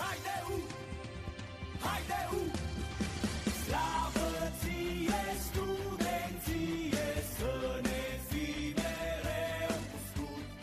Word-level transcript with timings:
Haide 0.00 0.36
U, 0.54 0.58
haide 1.84 2.20
U, 2.38 2.42
slavă 3.64 4.28
ție 4.60 5.22
studenție, 5.46 7.08
să 7.36 7.80
ne 7.82 8.02
fii 8.28 8.74
mereu 8.80 9.76
uscut, 9.96 10.58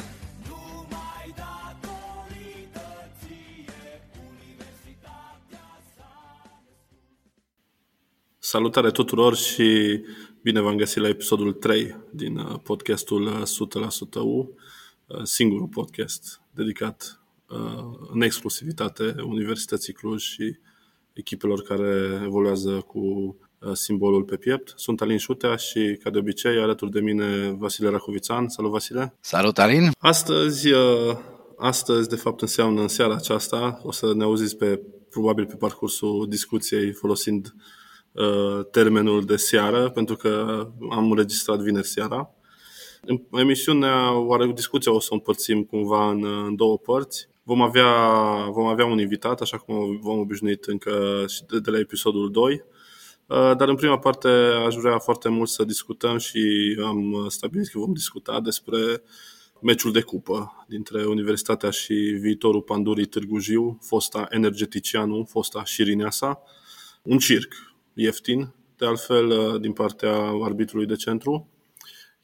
numai 0.47 1.27
datorită 1.41 2.87
ție, 3.19 4.01
universitatea 4.29 5.65
s-a 5.95 6.11
Salutare 8.39 8.91
tuturor 8.91 9.35
și 9.35 9.99
bine 10.41 10.59
v-am 10.59 10.77
găsit 10.77 11.01
la 11.01 11.07
episodul 11.07 11.53
3 11.53 11.95
din 12.11 12.37
uh, 12.37 12.59
podcastul 12.63 13.25
uh, 13.25 13.41
100% 14.17 14.19
U, 14.19 14.55
uh, 15.07 15.23
singurul 15.23 15.67
podcast 15.67 16.41
dedicat 16.51 17.17
uh, 17.17 17.22
în 18.13 18.21
exclusivitate 18.21 19.15
Universității 19.23 19.93
Cluj 19.93 20.21
și 20.21 20.57
echipelor 21.13 21.61
care 21.61 22.21
evoluează 22.23 22.71
cu 22.71 22.99
uh, 22.99 23.71
simbolul 23.73 24.23
pe 24.23 24.35
piept. 24.35 24.73
Sunt 24.75 25.01
Alin 25.01 25.17
Șutea 25.17 25.55
și, 25.55 25.99
ca 26.03 26.09
de 26.09 26.17
obicei, 26.17 26.57
alături 26.57 26.91
de 26.91 26.99
mine 26.99 27.55
Vasile 27.57 27.89
Racovițan. 27.89 28.47
Salut, 28.47 28.71
Vasile! 28.71 29.15
Salut, 29.19 29.59
Alin! 29.59 29.91
Astăzi, 29.99 30.71
uh, 30.71 31.17
astăzi, 31.57 32.09
de 32.09 32.15
fapt, 32.15 32.41
înseamnă 32.41 32.81
în 32.81 32.87
seara 32.87 33.13
aceasta, 33.13 33.81
o 33.83 33.91
să 33.91 34.13
ne 34.13 34.23
auziți 34.23 34.57
pe, 34.57 34.81
probabil 35.09 35.45
pe 35.45 35.55
parcursul 35.55 36.25
discuției 36.29 36.91
folosind 36.91 37.53
uh, 38.11 38.65
termenul 38.71 39.25
de 39.25 39.35
seară, 39.35 39.89
pentru 39.89 40.15
că 40.15 40.65
am 40.91 41.11
înregistrat 41.11 41.59
vineri 41.59 41.87
seara. 41.87 42.29
În 43.05 43.21
emisiunea, 43.39 44.17
oare 44.17 44.51
discuția 44.51 44.93
o 44.93 44.99
să 44.99 45.07
o 45.11 45.13
împărțim 45.13 45.63
cumva 45.63 46.09
în, 46.09 46.25
în 46.25 46.55
două 46.55 46.77
părți. 46.77 47.27
Vom 47.43 47.61
avea, 47.61 47.91
vom 48.51 48.65
avea 48.65 48.85
un 48.85 48.99
invitat, 48.99 49.41
așa 49.41 49.57
cum 49.57 49.99
vom 50.01 50.19
obișnuit 50.19 50.63
încă 50.63 51.25
și 51.27 51.43
de, 51.45 51.59
de 51.59 51.71
la 51.71 51.79
episodul 51.79 52.31
2. 52.31 52.53
Uh, 52.53 53.55
Dar 53.57 53.67
în 53.67 53.75
prima 53.75 53.99
parte 53.99 54.27
aș 54.65 54.75
vrea 54.75 54.97
foarte 54.97 55.29
mult 55.29 55.49
să 55.49 55.63
discutăm 55.63 56.17
și 56.17 56.41
am 56.83 57.25
stabilit 57.29 57.67
că 57.67 57.79
vom 57.79 57.93
discuta 57.93 58.39
despre 58.39 59.01
meciul 59.61 59.91
de 59.91 60.01
cupă 60.01 60.65
dintre 60.67 61.05
Universitatea 61.05 61.69
și 61.69 61.93
viitorul 61.93 62.61
Pandurii 62.61 63.05
Târgu 63.05 63.37
Jiu, 63.37 63.77
fosta 63.81 64.27
Energeticianu, 64.29 65.25
fosta 65.29 65.63
Șirineasa. 65.63 66.41
Un 67.01 67.17
circ 67.17 67.53
ieftin, 67.93 68.53
de 68.77 68.85
altfel 68.85 69.27
uh, 69.29 69.61
din 69.61 69.73
partea 69.73 70.15
arbitrului 70.43 70.85
de 70.85 70.95
centru. 70.95 71.47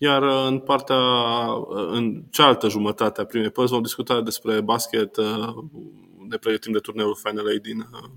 Iar 0.01 0.23
uh, 0.23 0.45
în 0.47 0.59
partea, 0.59 0.97
uh, 0.97 1.87
în 1.91 2.23
cealaltă 2.29 2.69
jumătate 2.69 3.21
a 3.21 3.25
primei 3.25 3.49
părți 3.49 3.71
vom 3.71 3.81
discuta 3.81 4.21
despre 4.21 4.61
basket, 4.61 5.17
uh, 5.17 5.55
ne 6.27 6.37
pregătim 6.37 6.71
de 6.71 6.79
turneul 6.79 7.15
Final 7.23 7.47
Eight 7.47 7.63
din, 7.63 7.79
uh, 7.79 8.09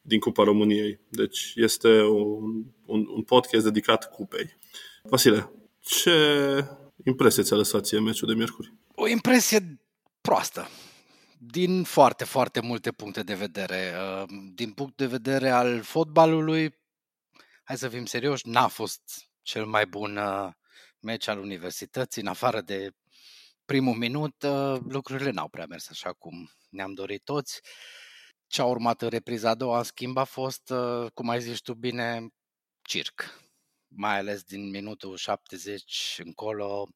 din 0.00 0.20
Cupa 0.20 0.42
României. 0.42 1.00
Deci 1.08 1.52
este 1.54 2.02
un, 2.02 2.64
un, 2.86 3.06
un 3.14 3.22
podcast 3.22 3.64
dedicat 3.64 4.10
cupei. 4.10 4.58
Vasile, 5.02 5.52
ce 5.80 6.64
impresie 7.04 7.42
ți-a 7.42 7.56
lăsat 7.56 7.86
ție 7.86 8.00
meciul 8.00 8.28
de 8.28 8.34
miercuri? 8.34 8.72
O 8.94 9.08
impresie 9.08 9.80
proastă 10.20 10.68
din 11.38 11.82
foarte, 11.82 12.24
foarte 12.24 12.60
multe 12.60 12.92
puncte 12.92 13.22
de 13.22 13.34
vedere. 13.34 13.92
Uh, 13.96 14.28
Din 14.54 14.70
punct 14.70 14.96
de 14.96 15.06
vedere 15.06 15.50
al 15.50 15.82
fotbalului, 15.82 16.74
hai 17.64 17.76
să 17.76 17.88
fim 17.88 18.04
serioși, 18.04 18.48
n-a 18.48 18.66
fost 18.66 19.00
cel 19.42 19.64
mai 19.64 19.86
bun 19.86 20.16
uh, 20.16 20.48
meci 21.00 21.26
al 21.26 21.38
universității, 21.38 22.22
în 22.22 22.28
afară 22.28 22.60
de 22.60 22.90
primul 23.64 23.94
minut, 23.94 24.42
uh, 24.42 24.80
lucrurile 24.88 25.30
n-au 25.30 25.48
prea 25.48 25.66
mers 25.66 25.88
așa 25.88 26.12
cum 26.12 26.50
ne-am 26.70 26.94
dorit 26.94 27.24
toți. 27.24 27.60
Ce 28.46 28.60
a 28.60 28.64
urmat 28.64 29.02
în 29.02 29.08
repriza 29.08 29.50
a 29.50 29.54
doua, 29.54 29.78
în 29.78 29.84
schimb, 29.84 30.16
a 30.16 30.24
fost, 30.24 30.70
uh, 30.70 31.10
cum 31.14 31.28
ai 31.28 31.40
zis 31.40 31.58
tu 31.58 31.74
bine, 31.74 32.28
circ. 32.82 33.40
Mai 33.88 34.18
ales 34.18 34.42
din 34.42 34.70
minutul 34.70 35.16
70 35.16 36.20
încolo, 36.24 36.88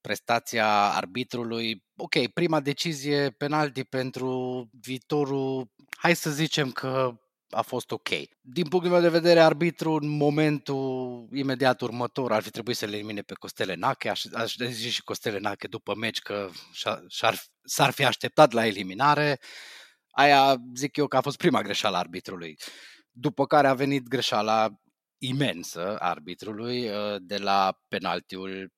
prestația 0.00 0.92
arbitrului. 0.92 1.84
Ok, 1.96 2.26
prima 2.34 2.60
decizie, 2.60 3.30
penalti 3.30 3.84
pentru 3.84 4.68
viitorul, 4.72 5.70
hai 5.96 6.16
să 6.16 6.30
zicem 6.30 6.70
că 6.70 7.20
a 7.50 7.62
fost 7.62 7.90
ok. 7.90 8.08
Din 8.40 8.68
punctul 8.68 8.90
meu 8.90 9.00
de 9.00 9.08
vedere, 9.08 9.40
arbitru 9.40 9.92
în 9.92 10.08
momentul 10.08 11.28
imediat 11.32 11.80
următor 11.80 12.32
ar 12.32 12.42
fi 12.42 12.50
trebuit 12.50 12.76
să 12.76 12.86
le 12.86 12.96
elimine 12.96 13.20
pe 13.20 13.34
Costele 13.34 13.74
Nache, 13.74 14.08
aș, 14.08 14.24
aș 14.32 14.56
zice 14.56 14.90
și 14.90 15.02
Costele 15.02 15.38
Nache 15.38 15.66
după 15.66 15.94
meci 15.94 16.18
că 16.18 16.48
și-a- 16.72 17.02
și-ar, 17.08 17.42
s-ar 17.62 17.90
fi 17.90 18.04
așteptat 18.04 18.52
la 18.52 18.66
eliminare. 18.66 19.40
Aia 20.10 20.56
zic 20.74 20.96
eu 20.96 21.06
că 21.06 21.16
a 21.16 21.20
fost 21.20 21.36
prima 21.36 21.62
greșeală 21.62 21.96
a 21.96 21.98
arbitrului. 21.98 22.56
După 23.10 23.46
care 23.46 23.68
a 23.68 23.74
venit 23.74 24.08
greșeala 24.08 24.68
imensă 25.18 25.96
a 25.96 26.08
arbitrului 26.08 26.88
uh, 26.88 27.16
de 27.20 27.36
la 27.36 27.78
penaltiul 27.88 28.72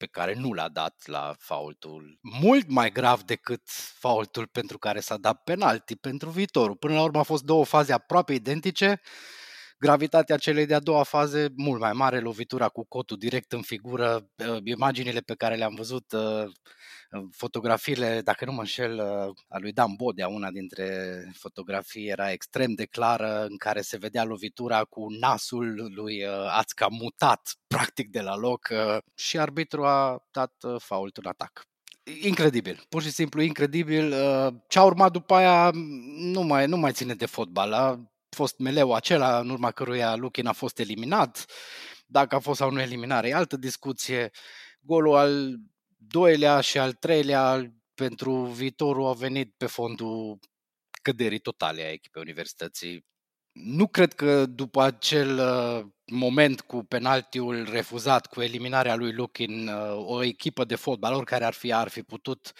pe 0.00 0.06
care 0.06 0.34
nu 0.34 0.52
l-a 0.52 0.68
dat 0.68 1.02
la 1.06 1.34
faultul 1.38 2.18
mult 2.20 2.68
mai 2.68 2.92
grav 2.92 3.22
decât 3.22 3.60
faultul 3.98 4.46
pentru 4.46 4.78
care 4.78 5.00
s-a 5.00 5.16
dat 5.16 5.42
penalti 5.44 5.96
pentru 5.96 6.30
viitorul. 6.30 6.76
Până 6.76 6.94
la 6.94 7.02
urmă 7.02 7.18
au 7.18 7.24
fost 7.24 7.44
două 7.44 7.64
faze 7.64 7.92
aproape 7.92 8.32
identice, 8.32 9.00
gravitatea 9.80 10.36
celei 10.36 10.66
de-a 10.66 10.78
doua 10.78 11.02
faze 11.02 11.48
mult 11.56 11.80
mai 11.80 11.92
mare, 11.92 12.20
lovitura 12.20 12.68
cu 12.68 12.84
cotul 12.88 13.16
direct 13.16 13.52
în 13.52 13.62
figură, 13.62 14.30
uh, 14.48 14.58
imaginile 14.64 15.20
pe 15.20 15.34
care 15.34 15.54
le-am 15.54 15.74
văzut, 15.74 16.12
uh, 16.12 16.44
uh, 17.10 17.22
fotografiile, 17.30 18.20
dacă 18.24 18.44
nu 18.44 18.52
mă 18.52 18.60
înșel, 18.60 18.94
uh, 18.94 19.34
a 19.48 19.58
lui 19.58 19.72
Dan 19.72 19.94
Bodea, 19.96 20.28
una 20.28 20.50
dintre 20.50 20.86
fotografii 21.38 22.08
era 22.08 22.30
extrem 22.30 22.72
de 22.72 22.84
clară, 22.84 23.46
în 23.48 23.56
care 23.56 23.80
se 23.80 23.96
vedea 23.96 24.24
lovitura 24.24 24.84
cu 24.84 25.06
nasul 25.20 25.90
lui 25.94 26.24
uh, 26.24 26.30
Ațca 26.50 26.86
mutat 26.86 27.54
practic 27.66 28.10
de 28.10 28.20
la 28.20 28.36
loc 28.36 28.68
uh, 28.70 28.96
și 29.14 29.38
arbitru 29.38 29.84
a 29.84 30.26
dat 30.30 30.54
uh, 30.62 30.80
fault 30.80 31.16
în 31.16 31.26
atac. 31.26 31.64
Incredibil, 32.20 32.84
pur 32.88 33.02
și 33.02 33.10
simplu 33.10 33.40
incredibil. 33.42 34.12
Uh, 34.12 34.54
Ce 34.68 34.78
a 34.78 34.82
urmat 34.82 35.12
după 35.12 35.34
aia 35.34 35.70
nu 36.16 36.42
mai, 36.42 36.66
nu 36.66 36.76
mai 36.76 36.92
ține 36.92 37.14
de 37.14 37.26
fotbal. 37.26 37.72
A 37.72 38.10
fost 38.30 38.58
meleu 38.58 38.92
acela 38.92 39.38
în 39.38 39.50
urma 39.50 39.70
căruia 39.70 40.16
Luchin 40.16 40.46
a 40.46 40.52
fost 40.52 40.78
eliminat. 40.78 41.44
Dacă 42.06 42.34
a 42.34 42.38
fost 42.38 42.58
sau 42.58 42.70
nu 42.70 42.80
eliminare, 42.80 43.28
e 43.28 43.34
altă 43.34 43.56
discuție. 43.56 44.30
Golul 44.80 45.14
al 45.14 45.56
doilea 45.96 46.60
și 46.60 46.78
al 46.78 46.92
treilea 46.92 47.72
pentru 47.94 48.44
viitorul 48.44 49.06
au 49.06 49.14
venit 49.14 49.54
pe 49.56 49.66
fondul 49.66 50.38
căderii 51.02 51.38
totale 51.38 51.82
a 51.82 51.90
echipei 51.90 52.22
universității. 52.22 53.08
Nu 53.52 53.86
cred 53.88 54.12
că 54.12 54.46
după 54.46 54.82
acel 54.82 55.38
uh, 55.38 55.86
moment 56.04 56.60
cu 56.60 56.84
penaltiul 56.84 57.68
refuzat, 57.70 58.26
cu 58.26 58.40
eliminarea 58.40 58.94
lui 58.94 59.12
Lukin, 59.12 59.68
uh, 59.68 60.06
o 60.06 60.22
echipă 60.22 60.64
de 60.64 60.74
fotbal, 60.74 61.14
oricare 61.14 61.44
ar 61.44 61.52
fi, 61.52 61.72
ar 61.72 61.88
fi 61.88 62.02
putut 62.02 62.52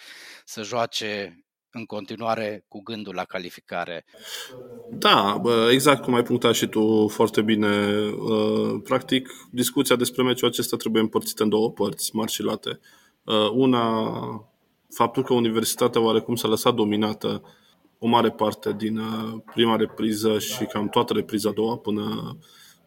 să 0.45 0.63
joace 0.63 1.43
în 1.71 1.85
continuare 1.85 2.65
cu 2.67 2.81
gândul 2.83 3.13
la 3.15 3.23
calificare. 3.23 4.05
Da, 4.89 5.37
bă, 5.41 5.69
exact 5.71 6.03
cum 6.03 6.13
ai 6.13 6.23
punctat 6.23 6.53
și 6.53 6.67
tu 6.67 7.07
foarte 7.07 7.41
bine. 7.41 7.87
Uh, 8.07 8.81
Practic, 8.83 9.29
discuția 9.51 9.95
despre 9.95 10.23
meciul 10.23 10.47
acesta 10.47 10.77
trebuie 10.77 11.01
împărțită 11.01 11.43
în 11.43 11.49
două 11.49 11.71
părți, 11.71 12.15
mari 12.15 12.31
și 12.31 12.43
late. 12.43 12.79
Uh, 13.23 13.49
Una, 13.53 14.11
faptul 14.89 15.23
că 15.23 15.33
Universitatea 15.33 16.01
oarecum 16.01 16.35
s-a 16.35 16.47
lăsat 16.47 16.73
dominată 16.73 17.43
o 17.99 18.07
mare 18.07 18.29
parte 18.29 18.73
din 18.77 18.97
uh, 18.97 19.33
prima 19.53 19.75
repriză 19.75 20.39
și 20.39 20.65
cam 20.65 20.89
toată 20.89 21.13
repriza 21.13 21.49
a 21.49 21.53
doua 21.53 21.77
până, 21.77 22.37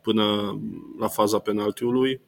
până 0.03 0.25
la 0.99 1.09
faza 1.09 1.39
penaltiului. 1.39 2.21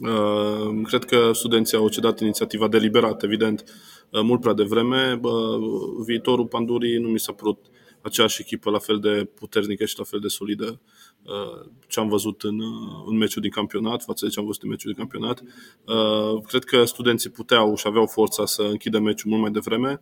Uh, 0.00 0.82
Cred 0.82 1.04
că 1.04 1.30
studenții 1.32 1.76
au 1.76 1.88
cedat 1.88 2.20
inițiativa 2.20 2.68
deliberat, 2.68 3.22
evident, 3.22 3.60
uh, 3.60 4.01
mult 4.22 4.40
prea 4.40 4.52
devreme. 4.52 5.14
Bă, 5.20 5.58
Viitorul 6.06 6.46
Pandurii 6.46 6.98
nu 6.98 7.08
mi 7.08 7.18
s-a 7.18 7.32
părut 7.32 7.58
aceeași 8.02 8.40
echipă 8.40 8.70
la 8.70 8.78
fel 8.78 8.98
de 8.98 9.28
puternică 9.34 9.84
și 9.84 9.98
la 9.98 10.04
fel 10.04 10.20
de 10.20 10.28
solidă 10.28 10.80
uh, 11.22 11.68
ce 11.88 12.00
am 12.00 12.08
văzut 12.08 12.42
în, 12.42 12.60
uh, 12.60 13.04
în 13.06 13.16
meciul 13.16 13.42
din 13.42 13.50
campionat, 13.50 14.02
față 14.02 14.24
de 14.24 14.30
ce 14.30 14.40
am 14.40 14.46
văzut 14.46 14.62
în 14.62 14.68
meciul 14.68 14.92
din 14.92 15.06
campionat. 15.06 15.42
Uh, 15.86 16.42
Cred 16.46 16.64
că 16.64 16.84
studenții 16.84 17.30
puteau 17.30 17.76
și 17.76 17.86
aveau 17.86 18.06
forța 18.06 18.46
să 18.46 18.62
închidă 18.62 18.98
meciul 18.98 19.30
mult 19.30 19.42
mai 19.42 19.50
devreme. 19.50 20.00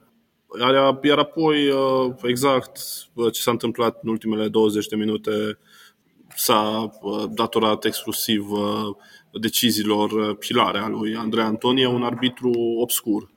Iar, 0.59 0.99
iar 1.03 1.19
apoi, 1.19 1.69
uh, 1.69 2.13
exact 2.23 2.81
uh, 3.15 3.33
ce 3.33 3.41
s-a 3.41 3.51
întâmplat 3.51 3.99
în 4.03 4.09
ultimele 4.09 4.49
20 4.49 4.87
de 4.87 4.97
minute, 4.97 5.59
s-a 6.37 6.91
uh, 7.01 7.25
datorat 7.31 7.85
exclusiv 7.85 8.51
uh, 8.51 8.97
deciziilor 9.33 10.11
uh, 10.11 10.37
pilare 10.39 10.79
a 10.79 10.89
lui 10.89 11.17
Andrei 11.17 11.45
Antonie, 11.45 11.87
un 11.87 12.03
arbitru 12.03 12.51
obscur, 12.81 13.23
um, 13.23 13.31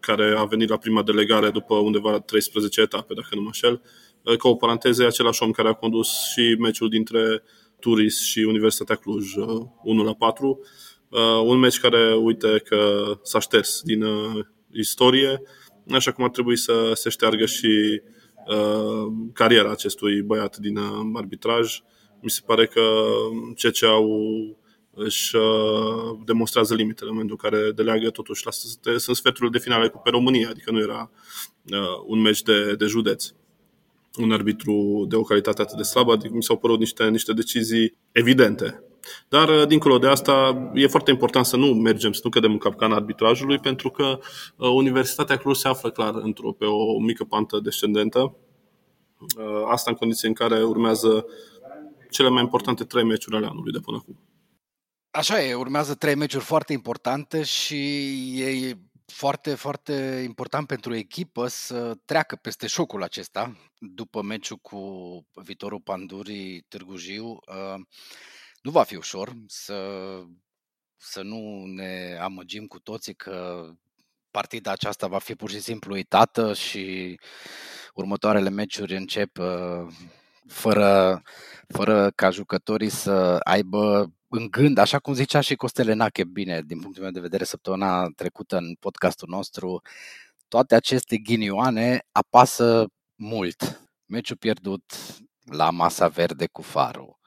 care 0.00 0.34
a 0.36 0.44
venit 0.44 0.68
la 0.68 0.76
prima 0.76 1.02
delegare 1.02 1.50
după 1.50 1.74
undeva 1.74 2.20
13 2.20 2.80
etape, 2.80 3.14
dacă 3.14 3.28
nu 3.30 3.40
mă 3.40 3.46
înșel. 3.46 3.82
Uh, 4.22 4.36
Ca 4.36 4.48
o 4.48 4.54
paranteză, 4.54 5.02
e 5.02 5.06
același 5.06 5.42
om 5.42 5.50
care 5.50 5.68
a 5.68 5.72
condus 5.72 6.08
și 6.32 6.56
meciul 6.58 6.88
dintre 6.88 7.42
Turis 7.80 8.24
și 8.24 8.38
Universitatea 8.38 8.94
Cluj, 8.94 9.34
uh, 9.34 9.66
1 9.82 10.04
la 10.04 10.14
4. 10.14 10.60
Uh, 11.08 11.42
Un 11.44 11.58
meci 11.58 11.80
care, 11.80 12.14
uite, 12.14 12.62
că 12.64 13.12
s-a 13.22 13.38
șters 13.38 13.80
din 13.82 14.02
uh, 14.02 14.44
istorie. 14.72 15.42
așa 15.90 16.12
cum 16.12 16.24
ar 16.24 16.30
trebui 16.30 16.56
să 16.56 16.90
se 16.94 17.08
șteargă 17.08 17.46
și 17.46 18.02
uh, 18.46 19.12
cariera 19.32 19.70
acestui 19.70 20.22
băiat 20.22 20.56
din 20.56 20.76
uh, 20.76 21.10
arbitraj. 21.14 21.80
Mi 22.20 22.30
se 22.30 22.40
pare 22.46 22.66
că 22.66 22.82
ceea 23.56 23.72
ce 23.72 23.86
au 23.86 24.08
își 24.98 25.36
uh, 25.36 26.18
demonstrează 26.24 26.74
limitele 26.74 27.08
în 27.08 27.14
momentul 27.14 27.38
în 27.42 27.50
care 27.50 27.70
deleagă 27.70 28.10
totuși 28.10 28.44
la, 28.44 28.50
sunt 28.96 29.16
sferturile 29.16 29.50
de 29.50 29.64
finale 29.64 29.88
cu 29.88 30.00
pe 30.04 30.10
România, 30.10 30.48
adică 30.48 30.70
nu 30.70 30.80
era 30.80 31.10
uh, 31.70 32.02
un 32.06 32.20
meci 32.20 32.42
de, 32.42 32.74
de 32.74 32.86
județ 32.86 33.32
un 34.18 34.32
arbitru 34.32 35.04
de 35.08 35.16
o 35.16 35.22
calitate 35.22 35.62
atât 35.62 35.76
de 35.76 35.82
slabă, 35.82 36.12
adică 36.12 36.34
mi 36.34 36.42
s-au 36.42 36.56
părut 36.56 36.78
niște, 36.78 37.08
niște 37.08 37.32
decizii 37.32 37.96
evidente. 38.12 38.82
Dar, 39.28 39.48
uh, 39.48 39.66
dincolo 39.66 39.98
de 39.98 40.06
asta, 40.06 40.70
e 40.74 40.86
foarte 40.86 41.10
important 41.10 41.46
să 41.46 41.56
nu 41.56 41.66
mergem, 41.66 42.12
să 42.12 42.20
nu 42.24 42.30
cădem 42.30 42.50
în 42.50 42.58
capcana 42.58 42.94
arbitrajului, 42.94 43.58
pentru 43.58 43.90
că 43.90 44.18
uh, 44.56 44.68
Universitatea 44.68 45.36
Cluj 45.36 45.56
se 45.56 45.68
află 45.68 45.90
clar 45.90 46.14
într-o, 46.14 46.52
pe 46.52 46.64
o 46.64 46.98
mică 46.98 47.24
pantă 47.24 47.60
descendentă. 47.62 48.34
Uh, 49.38 49.62
asta 49.66 49.90
în 49.90 49.96
condiții 49.96 50.28
în 50.28 50.34
care 50.34 50.62
urmează 50.62 51.26
cele 52.10 52.28
mai 52.28 52.42
importante 52.42 52.84
trei 52.84 53.04
meciuri 53.04 53.36
ale 53.36 53.46
anului 53.46 53.72
de 53.72 53.78
până 53.78 53.96
acum. 54.00 54.18
Așa 55.18 55.42
e, 55.42 55.54
urmează 55.54 55.94
trei 55.94 56.14
meciuri 56.14 56.44
foarte 56.44 56.72
importante 56.72 57.42
și 57.42 58.42
e 58.42 58.78
foarte, 59.06 59.54
foarte 59.54 60.22
important 60.24 60.66
pentru 60.66 60.94
echipă 60.94 61.46
să 61.46 61.94
treacă 62.04 62.36
peste 62.36 62.66
șocul 62.66 63.02
acesta 63.02 63.56
după 63.78 64.22
meciul 64.22 64.56
cu 64.56 64.80
viitorul 65.34 65.80
Pandurii 65.80 66.60
Târgu 66.60 66.96
Jiu. 66.96 67.26
Uh, 67.28 67.80
nu 68.62 68.70
va 68.70 68.82
fi 68.82 68.96
ușor 68.96 69.32
să, 69.46 69.78
să 70.96 71.22
nu 71.22 71.64
ne 71.66 72.18
amăgim 72.20 72.66
cu 72.66 72.80
toții 72.80 73.14
că 73.14 73.68
partida 74.30 74.70
aceasta 74.72 75.06
va 75.06 75.18
fi 75.18 75.34
pur 75.34 75.50
și 75.50 75.60
simplu 75.60 75.94
uitată 75.94 76.54
și 76.54 77.18
următoarele 77.94 78.50
meciuri 78.50 78.96
încep 78.96 79.38
uh, 79.38 79.94
fără, 80.46 81.22
fără 81.68 82.10
ca 82.10 82.30
jucătorii 82.30 82.88
să 82.90 83.38
aibă 83.44 84.12
în 84.28 84.48
gând, 84.50 84.78
așa 84.78 84.98
cum 84.98 85.14
zicea 85.14 85.40
și 85.40 85.54
Costele 85.54 85.92
Nache, 85.92 86.24
bine, 86.24 86.62
din 86.62 86.80
punctul 86.80 87.02
meu 87.02 87.12
de 87.12 87.20
vedere, 87.20 87.44
săptămâna 87.44 88.08
trecută 88.16 88.56
în 88.56 88.74
podcastul 88.80 89.28
nostru, 89.30 89.82
toate 90.48 90.74
aceste 90.74 91.16
ghinioane 91.16 92.06
apasă 92.12 92.86
mult. 93.14 93.80
Meciul 94.06 94.36
pierdut 94.36 94.82
la 95.44 95.70
Masa 95.70 96.08
Verde 96.08 96.46
cu 96.46 96.62
Faru, 96.62 97.18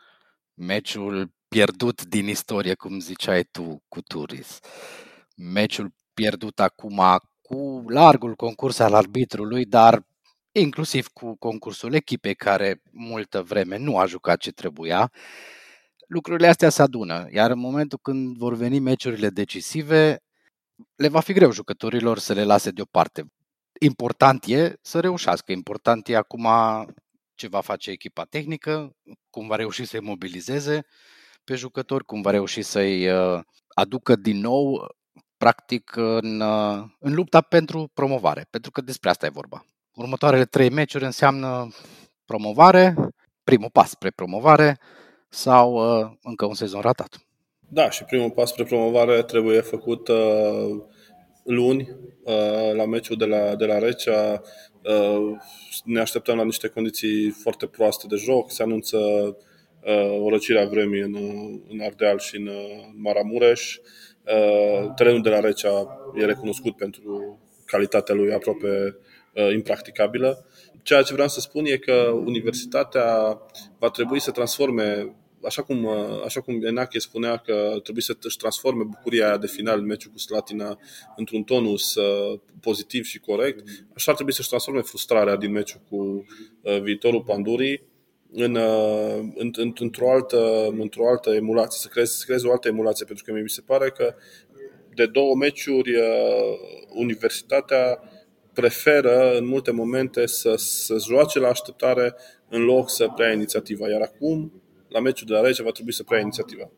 meciul 0.54 1.34
pierdut 1.48 2.06
din 2.06 2.28
istorie, 2.28 2.74
cum 2.74 3.00
ziceai 3.00 3.44
tu, 3.44 3.84
cu 3.88 4.02
Turis, 4.02 4.60
meciul 5.36 5.94
pierdut 6.14 6.60
acum 6.60 7.02
cu 7.42 7.84
largul 7.88 8.36
concurs 8.36 8.80
al 8.80 8.94
arbitrului, 8.94 9.66
dar 9.66 10.06
inclusiv 10.52 11.08
cu 11.08 11.36
concursul 11.38 11.94
echipei 11.94 12.36
care 12.36 12.82
multă 12.92 13.42
vreme 13.42 13.78
nu 13.78 13.98
a 13.98 14.06
jucat 14.06 14.40
ce 14.40 14.52
trebuia 14.52 15.12
lucrurile 16.12 16.48
astea 16.48 16.70
se 16.70 16.82
adună, 16.82 17.28
iar 17.30 17.52
în 17.52 17.60
momentul 17.60 18.00
când 18.02 18.38
vor 18.38 18.54
veni 18.56 18.80
meciurile 18.80 19.30
decisive, 19.30 20.18
le 20.96 21.08
va 21.08 21.20
fi 21.20 21.34
greu 21.34 21.52
jucătorilor 21.52 22.18
să 22.18 22.34
le 22.34 22.44
lase 22.44 22.70
deoparte. 22.70 23.26
Important 23.80 24.46
e 24.46 24.74
să 24.82 25.00
reușească, 25.00 25.52
important 25.52 26.08
e 26.08 26.16
acum 26.16 26.48
ce 27.34 27.48
va 27.48 27.62
face 27.62 27.92
echipa 27.92 28.24
tehnică, 28.24 28.92
cum 29.30 29.48
va 29.48 29.56
reuși 29.56 29.86
să-i 29.86 30.00
mobilizeze 30.00 30.86
pe 31.44 31.56
jucători, 31.56 32.06
cum 32.06 32.22
va 32.22 32.32
reuși 32.32 32.62
să-i 32.62 33.10
uh, 33.10 33.40
aducă 33.76 34.16
din 34.16 34.38
nou 34.38 34.88
practic 35.38 35.96
în, 35.96 36.42
uh, 36.42 36.84
în 37.00 37.14
lupta 37.14 37.42
pentru 37.42 37.90
promovare, 37.94 38.48
pentru 38.50 38.72
că 38.72 38.82
despre 38.82 39.10
asta 39.10 39.26
e 39.26 39.30
vorba. 39.30 39.66
Următoarele 39.94 40.46
trei 40.46 40.70
meciuri 40.70 41.04
înseamnă 41.04 41.70
promovare, 42.26 42.96
primul 43.44 43.70
pas 43.70 43.90
spre 43.90 44.10
promovare, 44.10 44.78
sau 45.34 45.74
uh, 45.74 46.12
încă 46.24 46.46
un 46.46 46.54
sezon 46.54 46.82
ratat. 46.82 47.26
Da, 47.68 47.90
și 47.90 48.04
primul 48.04 48.32
pas 48.32 48.50
spre 48.50 48.64
promovare 48.64 49.24
trebuie 49.24 49.62
făcut 49.62 50.08
uh, 50.08 50.82
luni 51.44 51.90
uh, 52.24 52.74
la 52.74 52.86
meciul 52.86 53.18
de 53.18 53.26
la, 53.26 53.56
de 53.56 53.66
la 53.66 53.80
Recea. 53.80 54.42
Uh, 54.84 55.38
ne 55.84 56.00
așteptăm 56.00 56.38
la 56.38 56.44
niște 56.44 56.68
condiții 56.68 57.30
foarte 57.30 57.66
proaste 57.66 58.08
de 58.08 58.16
joc. 58.16 58.52
Se 58.52 58.64
anunță 58.64 58.98
uh, 58.98 60.18
o 60.20 60.30
răcire 60.30 60.62
a 60.62 60.68
vremii 60.68 61.02
în, 61.02 61.16
în 61.70 61.80
Ardeal 61.82 62.20
și 62.20 62.38
în 62.38 62.48
uh, 62.48 62.90
Maramureș. 62.96 63.78
Uh, 63.78 64.94
terenul 64.96 65.22
de 65.22 65.30
la 65.30 65.40
Recea 65.40 66.00
e 66.16 66.26
recunoscut 66.26 66.76
pentru 66.76 67.40
calitatea 67.66 68.16
lui 68.16 68.34
aproape 68.34 68.98
uh, 69.34 69.54
impracticabilă. 69.54 70.46
Ceea 70.84 71.02
ce 71.02 71.14
vreau 71.14 71.28
să 71.28 71.40
spun 71.40 71.66
e 71.66 71.76
că 71.78 71.94
universitatea 72.26 73.38
va 73.80 73.90
trebui 73.90 74.20
să 74.20 74.32
transforme 74.32 75.16
așa 75.44 75.62
cum, 75.62 75.84
uh, 75.84 76.22
așa 76.26 76.42
cum 76.42 76.64
Enache 76.64 77.00
spunea 77.00 77.38
că 77.38 77.80
trebuie 77.84 78.04
să 78.04 78.18
își 78.22 78.38
transforme 78.38 78.84
bucuria 78.84 79.26
aia 79.26 79.38
de 79.38 79.48
final 79.48 79.80
în 79.80 79.86
meciul 79.86 80.12
cu 80.12 80.18
Slatina 80.18 80.80
într-un 81.16 81.44
tonus 81.44 81.96
uh, 81.96 82.40
pozitiv 82.62 83.04
și 83.04 83.20
corect, 83.20 83.68
așa 83.96 84.10
ar 84.10 84.16
trebui 84.16 84.34
să-și 84.34 84.48
transforme 84.48 84.82
frustrarea 84.82 85.36
din 85.36 85.52
meciul 85.52 85.82
cu 85.90 86.26
uh, 86.62 86.82
viitorul 86.82 87.24
Pandurii 87.24 87.90
în, 88.34 88.56
în, 89.36 89.52
în, 89.56 89.74
într-o, 89.80 90.12
altă, 90.12 90.68
într-o 90.78 91.08
altă 91.08 91.30
emulație, 91.34 91.80
să 91.80 91.88
creeze, 91.88 92.12
să 92.12 92.24
creeze 92.26 92.48
o 92.48 92.52
altă 92.52 92.68
emulație, 92.68 93.06
pentru 93.06 93.24
că 93.24 93.34
mi 93.34 93.50
se 93.50 93.62
pare 93.62 93.90
că 93.90 94.16
de 94.96 95.06
două 95.06 95.36
meciuri 95.36 95.92
universitatea 96.90 98.00
preferă 98.54 99.38
în 99.38 99.46
multe 99.46 99.72
momente 99.72 100.28
să, 100.28 100.54
să 100.56 100.98
joace 101.08 101.40
la 101.40 101.48
așteptare 101.48 102.16
în 102.50 102.64
loc 102.64 102.90
să 102.90 103.08
preia 103.16 103.32
inițiativa. 103.32 103.90
Iar 103.90 104.02
acum 104.02 104.61
la 104.92 105.00
meciul 105.00 105.28
de 105.28 105.34
la 105.34 105.42
Rece 105.42 105.64
va 105.64 105.72
trebui 105.72 105.94
să 105.94 106.04
preia 106.04 106.22
inițiativa. 106.22 106.70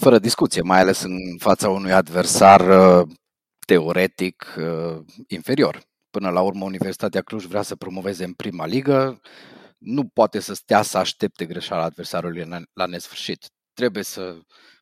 Fără 0.00 0.18
discuție, 0.18 0.62
mai 0.62 0.78
ales 0.78 1.02
în 1.02 1.18
fața 1.38 1.68
unui 1.68 1.92
adversar 1.92 2.60
uh, 2.60 3.08
teoretic 3.66 4.54
uh, 4.58 5.04
inferior. 5.26 5.80
Până 6.10 6.30
la 6.30 6.40
urmă, 6.40 6.64
Universitatea 6.64 7.22
Cluj 7.22 7.44
vrea 7.44 7.62
să 7.62 7.76
promoveze 7.76 8.24
în 8.24 8.32
prima 8.32 8.66
ligă, 8.66 9.20
nu 9.78 10.04
poate 10.04 10.40
să 10.40 10.54
stea 10.54 10.82
să 10.82 10.98
aștepte 10.98 11.46
greșeala 11.46 11.82
adversarului 11.82 12.46
la 12.72 12.86
nesfârșit. 12.86 13.46
Trebuie 13.72 14.02
să 14.02 14.38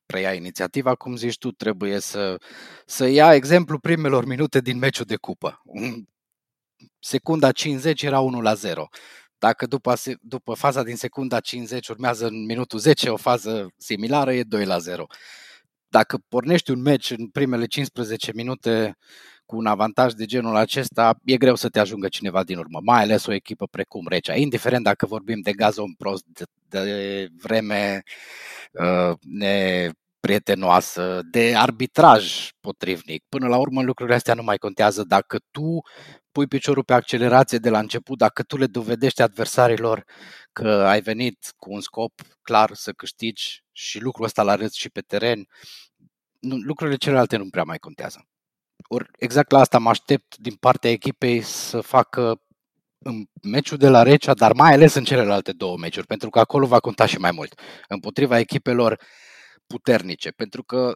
preia 0.07 0.35
inițiativa, 0.35 0.95
cum 0.95 1.17
zici 1.17 1.39
tu, 1.39 1.51
trebuie 1.51 1.99
să, 1.99 2.41
să 2.87 3.07
ia 3.07 3.35
exemplu 3.35 3.79
primelor 3.79 4.25
minute 4.25 4.61
din 4.61 4.79
meciul 4.79 5.05
de 5.05 5.17
cupă. 5.17 5.63
Secunda 6.99 7.53
50 7.53 8.03
era 8.03 8.21
1 8.21 8.41
la 8.41 8.55
0. 8.55 8.89
Dacă 9.41 9.67
după, 9.67 9.95
după 10.21 10.55
faza 10.55 10.83
din 10.83 10.97
secunda 10.97 11.41
50 11.41 11.89
urmează 11.89 12.27
în 12.27 12.45
minutul 12.45 12.79
10 12.79 13.09
o 13.09 13.17
fază 13.17 13.69
similară, 13.77 14.33
e 14.33 14.43
2 14.43 14.65
la 14.65 14.79
0. 14.79 15.07
Dacă 15.89 16.19
pornești 16.29 16.71
un 16.71 16.81
meci 16.81 17.11
în 17.11 17.29
primele 17.29 17.67
15 17.67 18.33
minute 18.35 18.97
cu 19.47 19.57
un 19.57 19.67
avantaj 19.67 20.13
de 20.13 20.25
genul 20.25 20.57
acesta, 20.57 21.19
e 21.25 21.37
greu 21.37 21.55
să 21.55 21.69
te 21.69 21.79
ajungă 21.79 22.09
cineva 22.09 22.45
din 22.45 22.59
urmă, 22.59 22.81
mai 22.83 23.03
ales 23.03 23.27
o 23.27 23.33
echipă 23.33 23.67
precum 23.67 24.07
Recea. 24.09 24.35
Indiferent 24.37 24.85
dacă 24.85 25.07
vorbim 25.07 25.41
de 25.41 25.53
gazon 25.53 25.93
prost, 25.93 26.25
de, 26.27 26.45
de 26.69 27.29
vreme 27.43 28.03
uh, 28.73 29.17
ne 29.21 29.89
prietenoasă, 30.21 31.21
de 31.31 31.55
arbitraj 31.57 32.49
potrivnic. 32.61 33.25
Până 33.29 33.49
la 33.49 33.57
urmă 33.57 33.83
lucrurile 33.83 34.17
astea 34.17 34.35
nu 34.35 34.43
mai 34.43 34.57
contează 34.57 35.05
dacă 35.05 35.39
tu 35.51 35.81
pui 36.33 36.47
piciorul 36.47 36.85
pe 36.85 36.93
accelerație 36.93 37.59
de 37.59 37.71
la 37.71 37.79
început, 37.79 38.19
dacă 38.19 38.43
tu 38.43 38.57
le 38.57 38.67
dovedești 38.67 39.23
adversarilor 39.23 40.05
că 40.53 40.69
ai 40.69 41.01
venit 41.01 41.53
cu 41.57 41.73
un 41.73 41.81
scop 41.81 42.21
clar 42.43 42.75
să 42.75 42.93
câștigi 42.93 43.65
și 43.73 44.01
lucrul 44.01 44.25
ăsta 44.25 44.43
la 44.43 44.53
arăți 44.53 44.79
și 44.79 44.91
pe 44.91 45.01
teren, 45.01 45.49
nu, 46.39 46.57
lucrurile 46.57 46.97
celelalte 46.97 47.37
nu 47.37 47.49
prea 47.51 47.65
mai 47.65 47.79
contează. 47.79 48.29
Or, 48.89 49.11
exact 49.19 49.51
la 49.51 49.61
asta 49.61 49.79
mă 49.79 49.89
aștept 49.89 50.37
din 50.37 50.55
partea 50.55 50.91
echipei 50.91 51.41
să 51.41 51.81
facă 51.81 52.43
în 52.99 53.25
meciul 53.43 53.79
de 53.79 53.89
la 53.89 54.03
Recea, 54.03 54.35
dar 54.35 54.53
mai 54.53 54.73
ales 54.73 54.95
în 54.95 55.05
celelalte 55.05 55.53
două 55.53 55.77
meciuri, 55.77 56.07
pentru 56.07 56.31
că 56.31 56.39
acolo 56.39 56.67
va 56.67 56.81
conta 56.81 57.07
și 57.07 57.19
mai 57.19 57.31
mult. 57.31 57.61
Împotriva 57.89 58.39
echipelor 58.39 59.01
puternice, 59.67 60.31
pentru 60.31 60.63
că 60.63 60.93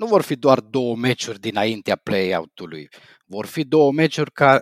nu 0.00 0.06
vor 0.06 0.22
fi 0.22 0.36
doar 0.36 0.60
două 0.60 0.96
meciuri 0.96 1.40
dinaintea 1.40 1.96
play-out-ului. 1.96 2.88
Vor 3.24 3.46
fi 3.46 3.64
două 3.64 3.92
meciuri 3.92 4.32
ca 4.32 4.60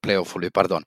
play-off-ului, 0.00 0.50
pardon. 0.50 0.84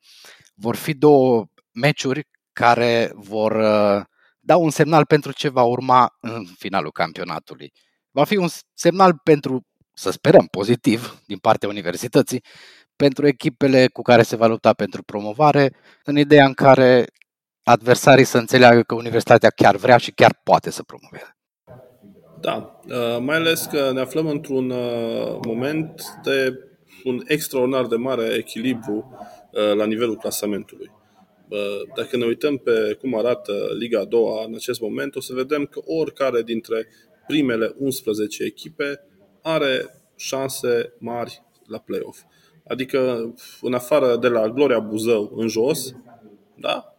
Vor 0.56 0.76
fi 0.76 0.94
două 0.94 1.46
meciuri 1.72 2.28
care 2.54 3.12
vor 3.14 3.52
uh, 3.52 4.04
da 4.40 4.58
un 4.58 4.70
semnal 4.70 5.06
pentru 5.06 5.32
ce 5.32 5.50
va 5.50 5.64
urma 5.64 6.16
în 6.20 6.46
finalul 6.58 6.92
campionatului. 6.92 7.72
Va 8.12 8.24
fi 8.24 8.36
un 8.36 8.48
semnal 8.74 9.20
pentru, 9.24 9.62
să 9.94 10.12
sperăm, 10.12 10.46
pozitiv 10.46 11.22
din 11.26 11.38
partea 11.38 11.70
universității, 11.70 12.44
pentru 12.96 13.28
echipele 13.28 13.88
cu 13.88 14.02
care 14.02 14.24
se 14.24 14.36
va 14.36 14.48
lupta 14.48 14.74
pentru 14.74 15.04
promovare, 15.04 15.76
în 16.04 16.18
ideea 16.18 16.46
în 16.46 16.54
care 16.54 17.06
adversarii 17.64 18.26
să 18.26 18.38
înțeleagă 18.38 18.82
că 18.82 18.96
universitatea 18.96 19.50
chiar 19.50 19.76
vrea 19.76 19.98
și 19.98 20.12
chiar 20.12 20.40
poate 20.44 20.70
să 20.70 20.84
promoveze. 20.84 21.33
Da, 22.44 22.80
uh, 22.88 23.18
mai 23.20 23.36
ales 23.36 23.66
că 23.72 23.92
ne 23.94 24.00
aflăm 24.00 24.28
într-un 24.28 24.70
uh, 24.70 25.38
moment 25.46 26.02
de 26.24 26.60
un 27.04 27.22
extraordinar 27.28 27.86
de 27.86 27.96
mare 27.96 28.36
echilibru 28.38 29.18
uh, 29.52 29.74
la 29.76 29.86
nivelul 29.86 30.16
clasamentului. 30.16 30.92
Uh, 31.50 31.58
Dacă 31.96 32.18
ne 32.18 32.26
uităm 32.26 32.58
pe 32.58 32.98
cum 33.02 33.16
arată 33.18 33.54
Liga 33.80 34.00
a 34.00 34.06
doua 34.06 34.46
în 34.46 34.56
acest 34.56 34.82
moment, 34.82 35.16
o 35.16 35.22
să 35.22 35.34
vedem 35.34 35.66
că 35.66 35.80
oricare 35.86 36.42
dintre 36.42 36.88
primele 37.28 37.76
11 37.78 38.44
echipe 38.44 39.00
are 39.42 40.02
șanse 40.16 40.94
mari 40.98 41.44
la 41.68 41.78
play-off. 41.78 42.20
Adică, 42.68 43.34
în 43.62 43.74
afară 43.74 44.18
de 44.18 44.28
la 44.28 44.50
Gloria 44.50 44.80
Buzău 44.80 45.32
în 45.36 45.48
jos, 45.48 45.96
da? 46.56 46.93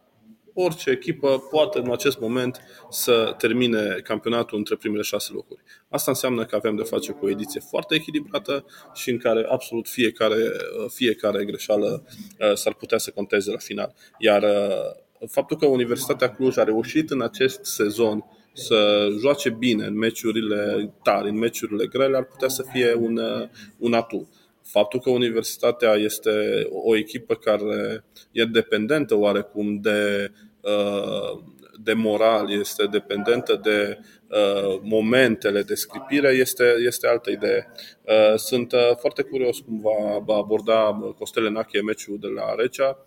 Orice 0.57 0.89
echipă 0.89 1.47
poate 1.51 1.79
în 1.79 1.91
acest 1.91 2.19
moment 2.19 2.61
să 2.89 3.35
termine 3.37 3.99
campionatul 4.03 4.57
între 4.57 4.75
primele 4.75 5.01
șase 5.01 5.33
locuri. 5.33 5.61
Asta 5.89 6.11
înseamnă 6.11 6.45
că 6.45 6.55
avem 6.55 6.75
de 6.75 6.83
face 6.83 7.11
cu 7.11 7.25
o 7.25 7.29
ediție 7.29 7.61
foarte 7.69 7.95
echilibrată 7.95 8.65
și 8.93 9.09
în 9.09 9.17
care 9.17 9.45
absolut 9.49 9.87
fiecare, 9.87 10.51
fiecare 10.87 11.45
greșeală 11.45 12.03
uh, 12.39 12.53
s-ar 12.53 12.73
putea 12.73 12.97
să 12.97 13.11
conteze 13.11 13.51
la 13.51 13.57
final. 13.57 13.93
Iar 14.17 14.43
uh, 14.43 15.27
faptul 15.29 15.57
că 15.57 15.65
Universitatea 15.65 16.29
Cluj 16.29 16.57
a 16.57 16.63
reușit 16.63 17.09
în 17.11 17.21
acest 17.21 17.65
sezon 17.65 18.25
să 18.53 19.07
joace 19.19 19.49
bine 19.49 19.85
în 19.85 19.97
meciurile 19.97 20.93
tari, 21.03 21.29
în 21.29 21.37
meciurile 21.37 21.87
grele, 21.87 22.17
ar 22.17 22.23
putea 22.23 22.47
să 22.47 22.65
fie 22.71 22.93
un, 22.93 23.17
uh, 23.17 23.47
un 23.77 23.93
atu 23.93 24.29
faptul 24.65 24.99
că 24.99 25.09
universitatea 25.09 25.93
este 25.93 26.67
o 26.69 26.95
echipă 26.95 27.33
care 27.35 28.05
e 28.31 28.43
dependentă 28.43 29.15
oarecum 29.15 29.79
de, 29.81 30.31
uh, 30.61 31.43
de 31.83 31.93
moral, 31.93 32.51
este 32.51 32.85
dependentă 32.85 33.59
de 33.63 33.99
uh, 34.29 34.79
momentele 34.81 35.61
de 35.61 35.75
scripire, 35.75 36.29
este, 36.29 36.63
este 36.85 37.07
altă 37.07 37.29
idee. 37.29 37.71
Uh, 38.01 38.37
sunt 38.37 38.73
foarte 38.99 39.21
curios 39.21 39.59
cum 39.59 39.79
va, 39.81 40.19
va 40.25 40.35
aborda 40.35 41.13
Costele 41.17 41.49
Nache 41.49 41.81
meciul 41.81 42.17
de 42.19 42.27
la 42.27 42.55
Recea. 42.55 43.05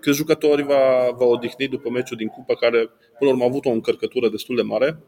Câți 0.00 0.16
jucători 0.16 0.62
va, 0.62 1.10
va 1.16 1.24
odihni 1.24 1.68
după 1.68 1.90
meciul 1.90 2.16
din 2.16 2.28
cupă, 2.28 2.54
care 2.54 2.78
până 2.78 2.90
la 3.18 3.28
urmă 3.28 3.42
a 3.42 3.46
avut 3.46 3.64
o 3.64 3.70
încărcătură 3.70 4.28
destul 4.28 4.56
de 4.56 4.62
mare 4.62 4.98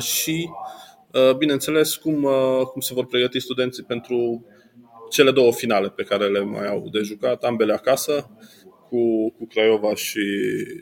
și, 0.00 0.48
bineînțeles, 1.36 1.96
cum, 1.96 2.28
cum 2.72 2.80
se 2.80 2.94
vor 2.94 3.06
pregăti 3.06 3.40
studenții 3.40 3.82
pentru 3.82 4.44
cele 5.12 5.30
două 5.30 5.52
finale 5.52 5.88
pe 5.88 6.02
care 6.02 6.28
le 6.28 6.40
mai 6.40 6.66
au 6.66 6.88
de 6.92 7.00
jucat, 7.00 7.42
ambele 7.42 7.72
acasă, 7.72 8.30
cu, 8.88 9.30
cu 9.30 9.46
Craiova 9.46 9.94
și, 9.94 10.20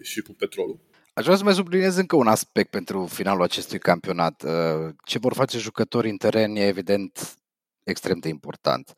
și 0.03 0.21
cu 0.21 0.33
Petrolul. 0.33 0.81
Aș 1.13 1.25
vrea 1.25 1.37
să 1.37 1.45
mai 1.45 1.55
subliniez 1.55 1.97
încă 1.97 2.17
un 2.17 2.27
aspect 2.27 2.71
pentru 2.71 3.07
finalul 3.07 3.43
acestui 3.43 3.79
campionat. 3.79 4.43
Uh, 4.43 4.95
ce 5.05 5.19
vor 5.19 5.35
face 5.35 5.59
jucătorii 5.59 6.11
în 6.11 6.17
teren 6.17 6.57
e 6.57 6.67
evident 6.67 7.35
extrem 7.83 8.19
de 8.19 8.29
important. 8.29 8.95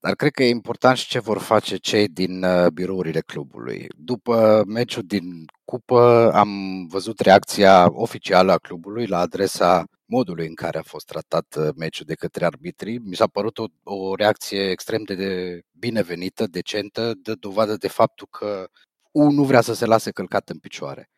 Dar 0.00 0.14
cred 0.14 0.32
că 0.32 0.42
e 0.42 0.48
important 0.48 0.96
și 0.96 1.08
ce 1.08 1.18
vor 1.18 1.38
face 1.38 1.76
cei 1.76 2.08
din 2.08 2.42
uh, 2.42 2.66
birourile 2.66 3.20
clubului. 3.20 3.86
După 3.96 4.64
meciul 4.66 5.02
din 5.06 5.44
cupă 5.64 6.30
am 6.34 6.50
văzut 6.86 7.20
reacția 7.20 7.88
oficială 7.90 8.52
a 8.52 8.58
clubului 8.58 9.06
la 9.06 9.18
adresa 9.18 9.84
modului 10.08 10.46
în 10.46 10.54
care 10.54 10.78
a 10.78 10.82
fost 10.82 11.06
tratat 11.06 11.54
uh, 11.58 11.68
meciul 11.76 12.06
de 12.06 12.14
către 12.14 12.44
arbitrii. 12.44 12.98
Mi 12.98 13.16
s-a 13.16 13.26
părut 13.26 13.58
o, 13.58 13.64
o 13.82 14.14
reacție 14.14 14.70
extrem 14.70 15.02
de 15.02 15.60
binevenită, 15.72 16.46
decentă, 16.46 17.14
de 17.22 17.34
dovadă 17.34 17.76
de 17.76 17.88
faptul 17.88 18.26
că 18.30 18.68
unul 19.12 19.32
nu 19.32 19.44
vrea 19.44 19.60
să 19.60 19.74
se 19.74 19.86
lase 19.86 20.10
călcat 20.10 20.48
în 20.48 20.58
picioare. 20.58 21.10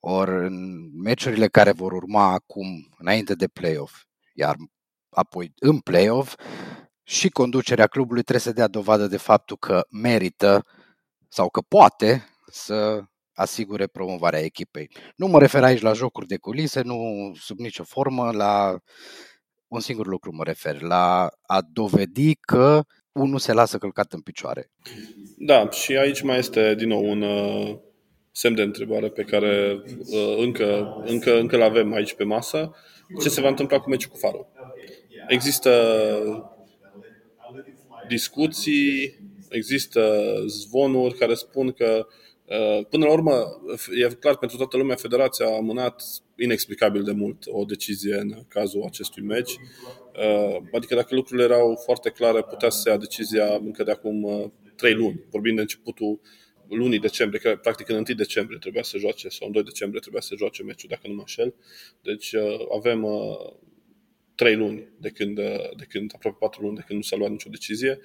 Ori 0.00 0.30
în 0.30 0.88
meciurile 1.02 1.48
care 1.48 1.72
vor 1.72 1.92
urma 1.92 2.32
acum, 2.32 2.94
înainte 2.98 3.34
de 3.34 3.48
play-off, 3.48 4.02
iar 4.34 4.56
apoi 5.10 5.52
în 5.58 5.78
play-off, 5.78 6.34
și 7.02 7.28
conducerea 7.28 7.86
clubului 7.86 8.22
trebuie 8.22 8.44
să 8.44 8.52
dea 8.52 8.66
dovadă 8.68 9.06
de 9.06 9.16
faptul 9.16 9.56
că 9.56 9.86
merită 9.90 10.66
sau 11.28 11.48
că 11.48 11.60
poate 11.60 12.28
să 12.46 13.02
asigure 13.36 13.86
promovarea 13.86 14.44
echipei. 14.44 14.90
Nu 15.16 15.26
mă 15.26 15.38
refer 15.38 15.62
aici 15.62 15.80
la 15.80 15.92
jocuri 15.92 16.26
de 16.26 16.36
culise, 16.36 16.80
nu 16.82 16.98
sub 17.40 17.58
nicio 17.58 17.84
formă, 17.84 18.30
la 18.32 18.78
un 19.68 19.80
singur 19.80 20.06
lucru 20.06 20.34
mă 20.34 20.44
refer, 20.44 20.80
la 20.80 21.30
a 21.42 21.60
dovedi 21.72 22.34
că 22.34 22.82
unul 23.12 23.38
se 23.38 23.52
lasă 23.52 23.78
călcat 23.78 24.12
în 24.12 24.20
picioare. 24.20 24.70
Da, 25.36 25.70
și 25.70 25.96
aici 25.96 26.22
mai 26.22 26.38
este 26.38 26.74
din 26.74 26.88
nou 26.88 27.10
un 27.10 27.22
uh, 27.22 27.76
semn 28.32 28.54
de 28.54 28.62
întrebare 28.62 29.08
pe 29.08 29.22
care 29.22 29.82
uh, 29.98 30.36
încă, 30.38 31.02
încă, 31.06 31.38
încă 31.38 31.56
l-avem 31.56 31.92
aici 31.92 32.14
pe 32.14 32.24
masă. 32.24 32.70
Ce 33.22 33.28
se 33.28 33.40
va 33.40 33.48
întâmpla 33.48 33.80
cu 33.80 33.88
meciul 33.88 34.10
cu 34.10 34.16
Farul? 34.16 34.46
Există 35.28 35.70
discuții, 38.08 39.18
există 39.50 40.34
zvonuri 40.46 41.18
care 41.18 41.34
spun 41.34 41.72
că 41.72 42.06
uh, 42.06 42.25
Până 42.90 43.04
la 43.04 43.12
urmă, 43.12 43.60
e 43.94 44.14
clar 44.14 44.36
pentru 44.36 44.56
toată 44.56 44.76
lumea, 44.76 44.96
Federația 44.96 45.46
a 45.46 45.56
amânat 45.56 46.02
inexplicabil 46.36 47.02
de 47.02 47.12
mult 47.12 47.42
o 47.46 47.64
decizie 47.64 48.14
în 48.14 48.44
cazul 48.48 48.82
acestui 48.82 49.22
meci. 49.22 49.52
Uh, 49.52 50.56
adică 50.72 50.94
dacă 50.94 51.14
lucrurile 51.14 51.44
erau 51.44 51.80
foarte 51.84 52.10
clare, 52.10 52.42
putea 52.42 52.70
să 52.70 52.80
se 52.80 52.90
ia 52.90 52.96
decizia 52.96 53.54
încă 53.54 53.82
de 53.82 53.90
acum 53.90 54.22
uh, 54.22 54.44
trei 54.76 54.94
luni, 54.94 55.20
vorbind 55.30 55.54
de 55.56 55.60
începutul 55.60 56.20
lunii 56.68 56.98
decembrie, 56.98 57.40
că 57.40 57.58
practic 57.62 57.88
în 57.88 57.94
1 57.94 58.04
decembrie 58.16 58.58
trebuia 58.58 58.82
să 58.82 58.98
joace, 58.98 59.28
sau 59.28 59.46
în 59.46 59.52
2 59.52 59.62
decembrie 59.62 60.00
trebuia 60.00 60.20
să 60.20 60.34
joace 60.36 60.62
meciul, 60.62 60.88
dacă 60.88 61.08
nu 61.08 61.14
mă 61.14 61.20
înșel. 61.20 61.54
Deci 62.02 62.34
avem 62.76 63.06
trei 64.34 64.54
luni 64.54 64.88
de 65.00 65.08
când, 65.08 65.34
de 65.76 65.84
când, 65.88 66.12
aproape 66.14 66.36
patru 66.40 66.62
luni 66.62 66.76
de 66.76 66.84
când 66.86 66.98
nu 66.98 67.04
s-a 67.04 67.16
luat 67.16 67.30
nicio 67.30 67.50
decizie. 67.50 67.98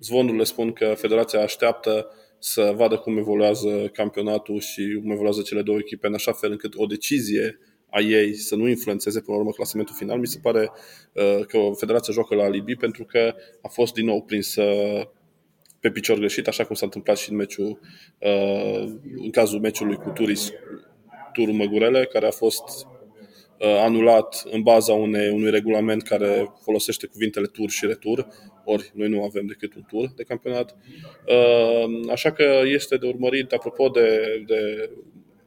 Zvonurile 0.00 0.44
spun 0.44 0.72
că 0.72 0.94
federația 0.96 1.40
așteaptă 1.42 2.10
să 2.38 2.72
vadă 2.76 2.96
cum 2.96 3.18
evoluează 3.18 3.90
campionatul 3.92 4.60
și 4.60 4.98
cum 5.02 5.10
evoluează 5.10 5.42
cele 5.42 5.62
două 5.62 5.78
echipe, 5.78 6.06
în 6.06 6.14
așa 6.14 6.32
fel 6.32 6.50
încât 6.50 6.72
o 6.76 6.86
decizie 6.86 7.58
a 7.90 8.00
ei 8.00 8.34
să 8.34 8.56
nu 8.56 8.68
influențeze 8.68 9.20
până 9.20 9.32
la 9.32 9.42
urmă 9.42 9.52
clasamentul 9.52 9.94
final. 9.94 10.18
Mi 10.18 10.26
se 10.26 10.38
pare 10.42 10.70
uh, 11.12 11.46
că 11.46 11.58
federația 11.76 12.12
joacă 12.12 12.34
la 12.34 12.44
alibi 12.44 12.74
pentru 12.74 13.04
că 13.04 13.34
a 13.62 13.68
fost 13.68 13.94
din 13.94 14.04
nou 14.04 14.22
prinsă 14.22 14.62
pe 15.80 15.90
picior 15.90 16.18
greșit, 16.18 16.48
așa 16.48 16.64
cum 16.64 16.74
s-a 16.74 16.84
întâmplat 16.84 17.16
și 17.16 17.30
în 17.30 17.36
meciul, 17.36 17.78
uh, 18.18 18.92
în 19.16 19.30
cazul 19.30 19.60
meciului 19.60 19.96
cu 19.96 20.08
Turis 20.08 20.50
Turul 21.32 21.54
Măgurele, 21.54 22.04
care 22.04 22.26
a 22.26 22.30
fost 22.30 22.86
Uh, 23.58 23.76
anulat 23.80 24.42
în 24.50 24.62
baza 24.62 24.92
unei, 24.92 25.30
unui 25.30 25.50
regulament 25.50 26.02
care 26.02 26.52
folosește 26.62 27.06
cuvintele 27.06 27.46
tur 27.46 27.70
și 27.70 27.86
retur, 27.86 28.26
ori 28.70 28.90
noi 28.94 29.08
nu 29.08 29.24
avem 29.24 29.46
decât 29.46 29.74
un 29.74 29.82
tur 29.88 30.12
de 30.16 30.22
campionat. 30.22 30.76
Uh, 31.26 32.10
așa 32.10 32.32
că 32.32 32.60
este 32.64 32.96
de 32.96 33.06
urmărit, 33.06 33.52
apropo 33.52 33.88
de, 33.88 34.20
de 34.46 34.90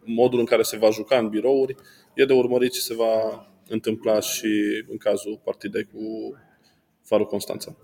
modul 0.04 0.40
în 0.40 0.46
care 0.46 0.62
se 0.62 0.78
va 0.78 0.90
juca 0.90 1.18
în 1.18 1.30
birouri, 1.30 1.76
e 2.16 2.26
de 2.26 2.34
urmărit 2.34 2.72
ce 2.72 2.80
se 2.80 2.96
va 2.96 3.46
întâmpla 3.68 4.20
și 4.20 4.84
în 4.90 4.98
cazul 4.98 5.42
partidei 5.44 5.84
cu 5.84 6.34
Farul 7.04 7.26
Constanța. 7.26 7.78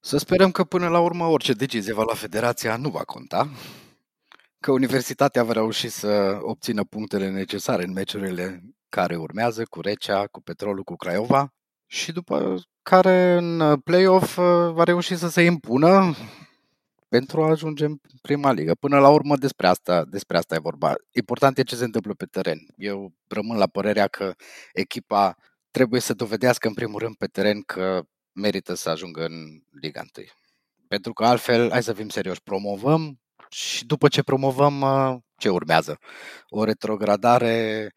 Să 0.00 0.18
sperăm 0.18 0.50
că 0.50 0.64
până 0.64 0.88
la 0.88 1.00
urmă 1.00 1.24
orice 1.24 1.52
decizie 1.52 1.92
va 1.92 2.04
la 2.08 2.14
Federația 2.14 2.76
nu 2.76 2.88
va 2.88 3.04
conta, 3.04 3.50
că 4.60 4.72
Universitatea 4.72 5.44
va 5.44 5.52
reuși 5.52 5.88
să 5.88 6.38
obțină 6.40 6.84
punctele 6.84 7.30
necesare 7.30 7.84
în 7.84 7.92
meciurile 7.92 8.62
care 8.88 9.16
urmează 9.16 9.64
cu 9.64 9.80
Recea, 9.80 10.26
cu 10.26 10.40
Petrolul, 10.40 10.84
cu 10.84 10.96
Craiova 10.96 11.48
și 11.86 12.12
după 12.12 12.56
care 12.90 13.32
în 13.32 13.80
play-off 13.80 14.36
uh, 14.36 14.44
va 14.72 14.82
reuși 14.84 15.16
să 15.16 15.28
se 15.28 15.42
impună 15.42 16.14
pentru 17.08 17.42
a 17.42 17.48
ajunge 17.48 17.84
în 17.84 17.98
prima 18.22 18.52
ligă. 18.52 18.74
Până 18.74 18.98
la 18.98 19.08
urmă 19.08 19.36
despre 19.36 19.66
asta, 19.66 20.04
despre 20.04 20.36
asta 20.36 20.54
e 20.54 20.58
vorba. 20.58 20.94
Important 21.12 21.58
e 21.58 21.62
ce 21.62 21.76
se 21.76 21.84
întâmplă 21.84 22.14
pe 22.14 22.24
teren. 22.24 22.58
Eu 22.76 23.12
rămân 23.28 23.56
la 23.56 23.66
părerea 23.66 24.06
că 24.06 24.34
echipa 24.72 25.36
trebuie 25.70 26.00
să 26.00 26.14
dovedească 26.14 26.68
în 26.68 26.74
primul 26.74 26.98
rând 26.98 27.16
pe 27.16 27.26
teren 27.26 27.60
că 27.60 28.02
merită 28.32 28.74
să 28.74 28.88
ajungă 28.88 29.24
în 29.24 29.62
Liga 29.80 30.04
1. 30.16 30.26
Pentru 30.88 31.12
că 31.12 31.24
altfel, 31.24 31.70
hai 31.70 31.82
să 31.82 31.92
fim 31.92 32.08
serioși, 32.08 32.42
promovăm 32.42 33.20
și 33.48 33.86
după 33.86 34.08
ce 34.08 34.22
promovăm, 34.22 34.80
uh, 34.80 35.16
ce 35.36 35.48
urmează? 35.48 35.98
O 36.48 36.64
retrogradare 36.64 37.92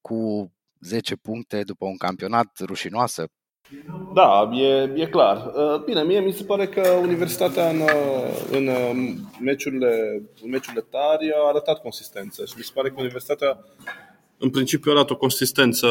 cu 0.00 0.50
10 0.80 1.16
puncte 1.16 1.62
după 1.62 1.84
un 1.86 1.96
campionat 1.96 2.58
rușinoasă? 2.58 3.28
Da, 4.14 4.50
e, 4.52 4.92
e 4.94 5.06
clar. 5.06 5.52
Uh, 5.54 5.84
bine, 5.84 6.02
mie 6.02 6.20
mi 6.20 6.32
se 6.32 6.44
pare 6.44 6.66
că 6.66 6.88
Universitatea 6.88 7.68
în, 7.68 7.80
uh, 7.80 8.48
în 8.50 8.66
uh, 8.66 9.14
meciurile, 9.40 10.22
în 10.42 10.50
meciurile 10.50 10.86
tari 10.90 11.32
a 11.32 11.48
arătat 11.48 11.82
consistență 11.82 12.44
și 12.44 12.54
mi 12.56 12.62
se 12.62 12.70
pare 12.74 12.88
că 12.88 12.94
Universitatea 12.98 13.58
în 14.38 14.50
principiu 14.50 14.90
arată 14.90 15.12
o 15.12 15.16
consistență 15.16 15.88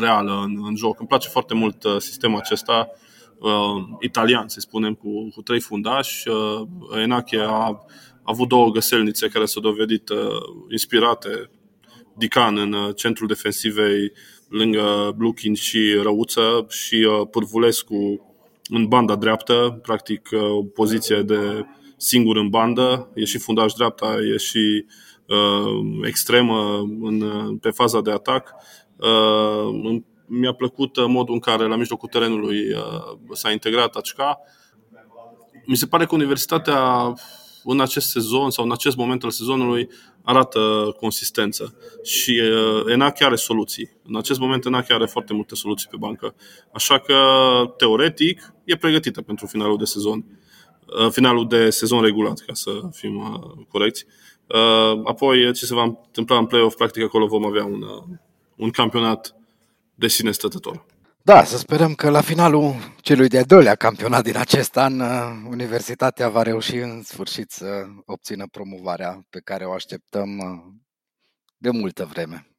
reală 0.00 0.42
în, 0.44 0.62
în 0.66 0.76
joc. 0.76 0.98
Îmi 0.98 1.08
place 1.08 1.28
foarte 1.28 1.54
mult 1.54 1.84
sistemul 1.98 2.38
acesta 2.38 2.90
uh, 3.38 3.96
italian, 4.00 4.48
să 4.48 4.60
spunem, 4.60 4.94
cu, 4.94 5.28
cu 5.34 5.42
trei 5.42 5.60
fundași. 5.60 6.28
Uh, 6.28 6.62
Enache 7.02 7.38
a, 7.38 7.48
a 7.48 7.84
avut 8.22 8.48
două 8.48 8.70
găselnițe 8.70 9.28
care 9.28 9.44
s-au 9.44 9.62
dovedit 9.62 10.08
uh, 10.08 10.18
inspirate 10.70 11.50
Dican 12.14 12.58
în 12.58 12.72
uh, 12.72 12.94
centrul 12.94 13.26
defensivei 13.26 14.12
lângă 14.52 15.14
Blukin 15.16 15.54
și 15.54 15.98
Răuță 16.02 16.66
și 16.68 16.94
uh, 16.94 17.26
Pârvulescu 17.30 18.26
în 18.68 18.86
banda 18.86 19.16
dreaptă, 19.16 19.78
practic 19.82 20.28
o 20.32 20.62
poziție 20.62 21.22
de 21.22 21.66
singur 21.96 22.36
în 22.36 22.48
bandă, 22.48 23.10
e 23.14 23.24
și 23.24 23.38
fundaș 23.38 23.72
dreapta, 23.72 24.14
e 24.34 24.36
și 24.36 24.84
uh, 25.26 26.06
extremă 26.06 26.78
în, 27.00 27.22
pe 27.60 27.70
faza 27.70 28.00
de 28.00 28.10
atac. 28.10 28.54
Uh, 28.96 30.00
mi-a 30.26 30.52
plăcut 30.52 31.06
modul 31.06 31.34
în 31.34 31.40
care 31.40 31.66
la 31.66 31.76
mijlocul 31.76 32.08
terenului 32.08 32.72
uh, 32.72 33.18
s-a 33.32 33.50
integrat 33.50 33.96
Acca. 33.96 34.38
Mi 35.66 35.76
se 35.76 35.86
pare 35.86 36.06
că 36.06 36.14
Universitatea 36.14 37.12
în 37.64 37.80
acest 37.80 38.10
sezon 38.10 38.50
sau 38.50 38.64
în 38.64 38.72
acest 38.72 38.96
moment 38.96 39.24
al 39.24 39.30
sezonului 39.30 39.88
arată 40.22 40.94
consistență 41.00 41.74
și 42.02 42.40
uh, 42.42 42.92
Enache 42.92 43.24
are 43.24 43.36
soluții. 43.36 43.90
În 44.02 44.16
acest 44.16 44.38
moment 44.38 44.64
Enache 44.64 44.92
are 44.92 45.06
foarte 45.06 45.32
multe 45.32 45.54
soluții 45.54 45.88
pe 45.88 45.96
bancă. 45.98 46.34
Așa 46.72 46.98
că, 46.98 47.16
teoretic, 47.76 48.54
e 48.64 48.76
pregătită 48.76 49.22
pentru 49.22 49.46
finalul 49.46 49.78
de 49.78 49.84
sezon. 49.84 50.24
Uh, 51.04 51.10
finalul 51.10 51.48
de 51.48 51.70
sezon 51.70 52.02
regulat, 52.02 52.42
ca 52.46 52.54
să 52.54 52.70
fim 52.92 53.16
uh, 53.16 53.64
corecți. 53.68 54.06
Apoi, 55.04 55.52
ce 55.52 55.66
se 55.66 55.74
va 55.74 55.82
întâmpla 55.82 56.38
în 56.38 56.46
play-off, 56.46 56.76
practic 56.76 57.02
acolo 57.02 57.26
vom 57.26 57.44
avea 57.44 57.64
un, 57.64 57.84
un 58.56 58.70
campionat 58.70 59.34
de 59.94 60.08
sine 60.08 60.30
stătător. 60.30 60.84
Da, 61.24 61.44
să 61.44 61.56
sperăm 61.56 61.94
că 61.94 62.10
la 62.10 62.20
finalul 62.20 62.74
celui 63.00 63.28
de-al 63.28 63.44
doilea 63.44 63.74
campionat 63.74 64.22
din 64.22 64.36
acest 64.36 64.76
an, 64.76 65.00
uh, 65.00 65.08
Universitatea 65.48 66.28
va 66.28 66.42
reuși 66.42 66.76
în 66.76 67.02
sfârșit 67.02 67.50
să 67.50 67.86
obțină 68.06 68.46
promovarea 68.46 69.26
pe 69.30 69.40
care 69.40 69.64
o 69.64 69.72
așteptăm 69.72 70.38
uh, 70.38 70.74
de 71.56 71.70
multă 71.70 72.04
vreme. 72.04 72.51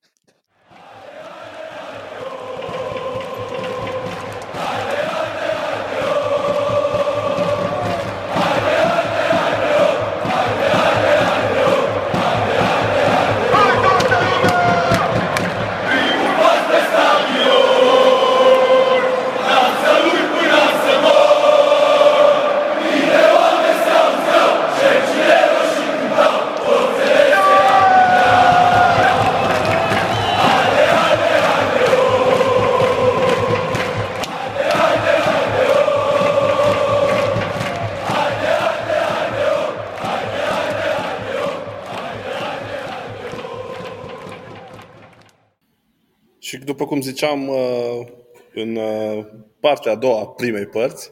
După 46.64 46.86
cum 46.86 47.02
ziceam 47.02 47.48
uh, 47.48 48.08
în 48.54 48.76
uh, 48.76 49.26
partea 49.60 49.92
a 49.92 49.96
doua 49.96 50.28
primei 50.28 50.66
părți 50.66 51.10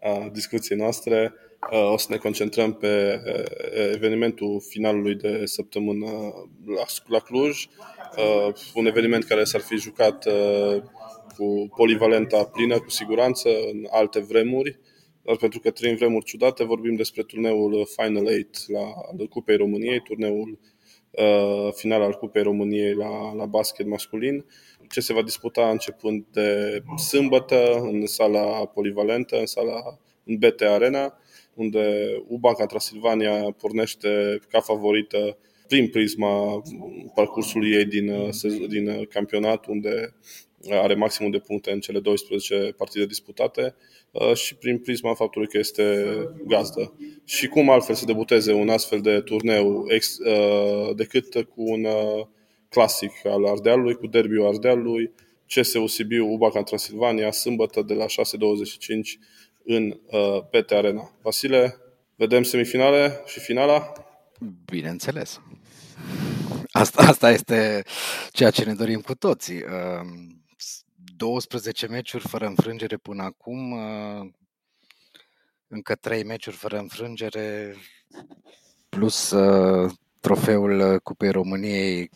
a 0.00 0.28
discuției 0.32 0.78
noastre, 0.78 1.34
uh, 1.72 1.92
o 1.92 1.96
să 1.96 2.06
ne 2.10 2.16
concentrăm 2.16 2.72
pe 2.72 3.20
evenimentul 3.92 4.60
finalului 4.68 5.14
de 5.14 5.42
săptămână 5.44 6.06
la 7.06 7.18
Cluj, 7.18 7.66
un 8.74 8.86
eveniment 8.86 9.24
care 9.24 9.44
s-ar 9.44 9.60
fi 9.60 9.76
jucat 9.76 10.26
cu 11.36 11.72
polivalenta 11.76 12.44
plină, 12.44 12.78
cu 12.78 12.90
siguranță, 12.90 13.48
în 13.48 13.86
alte 13.90 14.20
vremuri, 14.20 14.78
dar 15.22 15.36
pentru 15.36 15.60
că 15.60 15.70
trăim 15.70 15.96
vremuri 15.96 16.24
ciudate, 16.24 16.64
vorbim 16.64 16.94
despre 16.94 17.22
turneul 17.22 17.88
Final 17.96 18.26
8 18.26 18.70
la, 18.70 18.80
al 18.80 19.26
Cupei 19.26 19.56
României, 19.56 20.00
turneul 20.00 20.58
uh, 21.18 21.72
final 21.72 22.02
al 22.02 22.14
Cupei 22.14 22.42
României 22.42 22.94
la, 22.94 23.34
la 23.34 23.46
basket 23.46 23.86
masculin 23.86 24.44
ce 24.90 25.00
se 25.00 25.12
va 25.12 25.22
disputa 25.22 25.70
începând 25.70 26.24
de 26.32 26.82
sâmbătă 26.96 27.78
în 27.80 28.06
sala 28.06 28.66
polivalentă, 28.66 29.38
în 29.38 29.46
sala 29.46 29.98
în 30.24 30.36
BT 30.38 30.60
Arena, 30.60 31.18
unde 31.54 32.14
UBanca 32.28 32.66
Transilvania 32.66 33.50
pornește 33.50 34.40
ca 34.50 34.60
favorită 34.60 35.36
prin 35.68 35.88
prisma 35.88 36.62
parcursului 37.14 37.70
ei 37.70 37.84
din, 37.84 38.30
din 38.68 39.04
campionat, 39.04 39.66
unde 39.66 40.14
are 40.70 40.94
maximum 40.94 41.30
de 41.30 41.38
puncte 41.38 41.70
în 41.70 41.80
cele 41.80 42.00
12 42.00 42.74
partide 42.76 43.06
disputate 43.06 43.74
și 44.34 44.54
prin 44.54 44.78
prisma 44.78 45.14
faptului 45.14 45.48
că 45.48 45.58
este 45.58 46.04
gazdă. 46.46 46.92
Și 47.24 47.46
cum 47.46 47.70
altfel 47.70 47.94
să 47.94 48.04
debuteze 48.04 48.52
un 48.52 48.68
astfel 48.68 49.00
de 49.00 49.20
turneu 49.20 49.84
ex, 49.88 50.18
decât 50.96 51.34
cu 51.34 51.62
un 51.62 51.86
clasic 52.74 53.12
al 53.24 53.46
Ardealului, 53.46 53.94
cu 53.94 54.06
derbiul 54.06 54.46
Ardealului, 54.46 55.12
CSU 55.46 55.86
Sibiu, 55.86 56.32
Ubaca 56.32 56.62
Transilvania, 56.62 57.30
sâmbătă 57.30 57.82
de 57.82 57.94
la 57.94 58.04
6.25 58.04 58.08
în 59.64 60.00
uh, 60.06 60.42
PT 60.50 60.70
Arena. 60.70 61.10
Vasile, 61.22 61.76
vedem 62.16 62.42
semifinale 62.42 63.22
și 63.26 63.40
finala? 63.40 63.92
Bineînțeles. 64.64 65.40
Asta, 66.70 67.02
asta 67.02 67.30
este 67.30 67.84
ceea 68.30 68.50
ce 68.50 68.64
ne 68.64 68.74
dorim 68.74 69.00
cu 69.00 69.14
toții. 69.14 69.64
12 71.16 71.86
um, 71.86 71.92
meciuri 71.92 72.28
fără 72.28 72.46
înfrângere 72.46 72.96
până 72.96 73.22
acum, 73.22 73.70
uh, 73.70 74.30
încă 75.68 75.94
3 75.94 76.24
meciuri 76.24 76.56
fără 76.56 76.78
înfrângere, 76.78 77.76
plus 78.88 79.30
uh, 79.30 79.92
trofeul 80.20 81.00
Cupei 81.00 81.30
României 81.30 82.10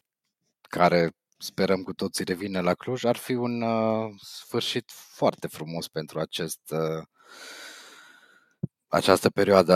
care 0.68 1.11
sperăm 1.38 1.83
cu 1.83 1.92
toții 1.92 2.24
revine 2.24 2.61
la 2.61 2.74
Cluj, 2.74 3.04
ar 3.04 3.16
fi 3.16 3.33
un 3.33 3.62
uh, 3.62 4.14
sfârșit 4.22 4.90
foarte 4.90 5.46
frumos 5.46 5.88
pentru 5.88 6.18
acest, 6.20 6.61
uh, 6.70 7.02
această 8.88 9.31
perioadă 9.31 9.74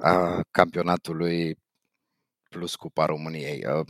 a 0.00 0.40
campionatului 0.50 1.58
plus 2.48 2.74
Cupa 2.76 3.04
României. 3.04 3.66
Uh, 3.66 3.86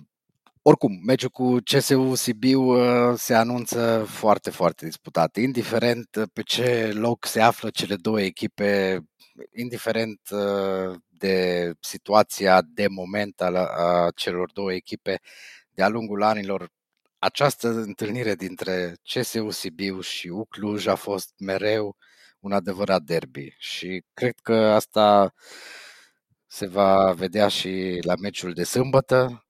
oricum, 0.63 1.01
meciul 1.05 1.29
cu 1.29 1.57
CSU 1.65 2.15
Sibiu 2.15 2.63
uh, 2.63 3.19
se 3.19 3.35
anunță 3.35 4.05
foarte, 4.09 4.51
foarte 4.51 4.85
disputat. 4.85 5.37
Indiferent 5.37 6.09
pe 6.33 6.43
ce 6.43 6.93
loc 6.95 7.25
se 7.27 7.41
află 7.41 7.71
cele 7.71 7.97
două 7.97 8.21
echipe, 8.21 9.01
indiferent 9.53 10.21
uh, 10.31 10.97
de 11.11 11.73
situația 11.81 12.63
de 12.63 12.87
moment 12.89 13.41
a 13.41 14.09
celor 14.15 14.51
două 14.53 14.73
echipe, 14.73 15.21
de-a 15.75 15.89
lungul 15.89 16.23
anilor, 16.23 16.69
această 17.19 17.69
întâlnire 17.69 18.35
dintre 18.35 18.95
CSU 19.03 19.51
Sibiu 19.51 20.01
și 20.01 20.29
Ucluj 20.29 20.87
a 20.87 20.95
fost 20.95 21.33
mereu 21.39 21.97
un 22.41 22.53
adevărat 22.53 23.03
derby 23.03 23.55
și 23.59 24.05
cred 24.15 24.35
că 24.43 24.55
asta 24.55 25.35
se 26.47 26.67
va 26.67 27.13
vedea 27.13 27.49
și 27.49 27.99
la 28.03 28.15
meciul 28.15 28.53
de 28.53 28.65
sâmbătă. 28.65 29.45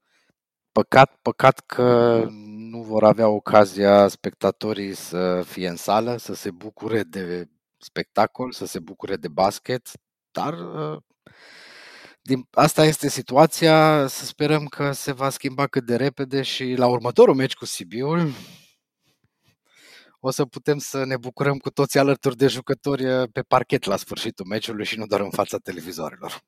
Păcat, 0.71 1.15
păcat 1.21 1.59
că 1.59 2.23
nu 2.71 2.81
vor 2.81 3.03
avea 3.03 3.27
ocazia 3.27 4.07
spectatorii 4.07 4.93
să 4.93 5.41
fie 5.41 5.67
în 5.67 5.75
sală, 5.75 6.17
să 6.17 6.33
se 6.33 6.51
bucure 6.51 7.03
de 7.03 7.49
spectacol, 7.77 8.51
să 8.51 8.65
se 8.65 8.79
bucure 8.79 9.15
de 9.15 9.27
basket, 9.27 9.89
dar 10.31 10.55
din, 12.27 12.47
asta 12.51 12.85
este 12.85 13.09
situația, 13.09 14.07
să 14.07 14.25
sperăm 14.25 14.65
că 14.65 14.91
se 14.91 15.11
va 15.11 15.29
schimba 15.29 15.67
cât 15.67 15.85
de 15.85 15.95
repede 15.95 16.41
și 16.41 16.73
la 16.77 16.87
următorul 16.87 17.35
meci 17.35 17.53
cu 17.53 17.65
Sibiul 17.65 18.31
o 20.27 20.31
să 20.31 20.45
putem 20.45 20.77
să 20.77 21.05
ne 21.05 21.17
bucurăm 21.17 21.57
cu 21.57 21.69
toții 21.69 21.99
alături 21.99 22.37
de 22.37 22.47
jucători 22.47 23.03
eh, 23.03 23.23
pe 23.31 23.41
parchet 23.41 23.85
la 23.85 23.95
sfârșitul 23.95 24.45
meciului 24.45 24.85
și 24.85 24.97
nu 24.97 25.05
doar 25.05 25.21
în 25.21 25.29
fața 25.29 25.57
televizorilor. 25.57 26.41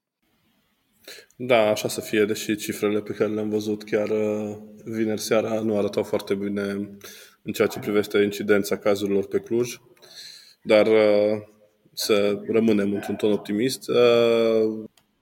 Da, 1.35 1.69
așa 1.69 1.87
să 1.87 2.01
fie, 2.01 2.25
deși 2.25 2.55
cifrele 2.55 3.01
pe 3.01 3.13
care 3.13 3.33
le-am 3.33 3.49
văzut 3.49 3.83
chiar 3.83 4.09
eh, 4.09 4.57
vineri 4.83 5.21
seara 5.21 5.59
nu 5.59 5.77
arătau 5.77 6.03
foarte 6.03 6.35
bine 6.35 6.61
în 7.41 7.51
ceea 7.53 7.67
ce 7.67 7.79
privește 7.79 8.17
incidența 8.17 8.77
cazurilor 8.77 9.27
pe 9.27 9.39
Cluj, 9.39 9.77
dar 10.61 10.87
eh, 10.87 11.41
să 11.93 12.41
rămânem 12.47 12.93
într-un 12.93 13.15
ton 13.15 13.31
optimist. 13.31 13.89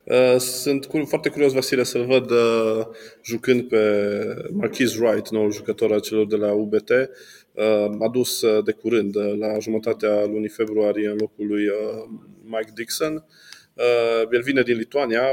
Uh, 0.06 0.38
sunt 0.38 0.88
foarte 1.06 1.30
curios, 1.30 1.54
Vasile, 1.54 1.84
să-l 1.84 2.06
văd 2.06 2.32
uh, 2.32 2.86
jucând 3.24 3.68
pe 3.68 4.04
Marquis 4.52 4.98
Wright, 4.98 5.30
noul 5.30 5.52
jucător 5.52 5.91
al 5.91 6.02
celor 6.02 6.28
de 6.28 6.36
la 6.36 6.54
UBT, 6.54 6.89
uh, 6.89 7.96
adus 8.00 8.44
de 8.63 8.72
curând, 8.72 9.18
la 9.18 9.60
jumătatea 9.60 10.26
lunii 10.26 10.50
februarie, 10.50 11.08
în 11.10 11.18
locul 11.20 11.48
lui 11.48 11.63
Mike 12.44 12.72
Dixon. 12.76 13.26
El 14.32 14.41
vine 14.41 14.62
din 14.62 14.78
Lituania, 14.78 15.24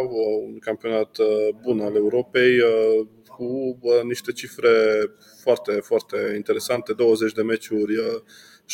un 0.45 0.59
campionat 0.59 1.17
bun 1.63 1.81
al 1.81 1.97
Europei, 1.97 2.59
cu 3.27 3.79
niște 4.03 4.33
cifre 4.33 4.71
foarte, 5.41 5.73
foarte 5.73 6.33
interesante, 6.37 6.93
20 6.93 7.33
de 7.33 7.43
meciuri, 7.43 7.95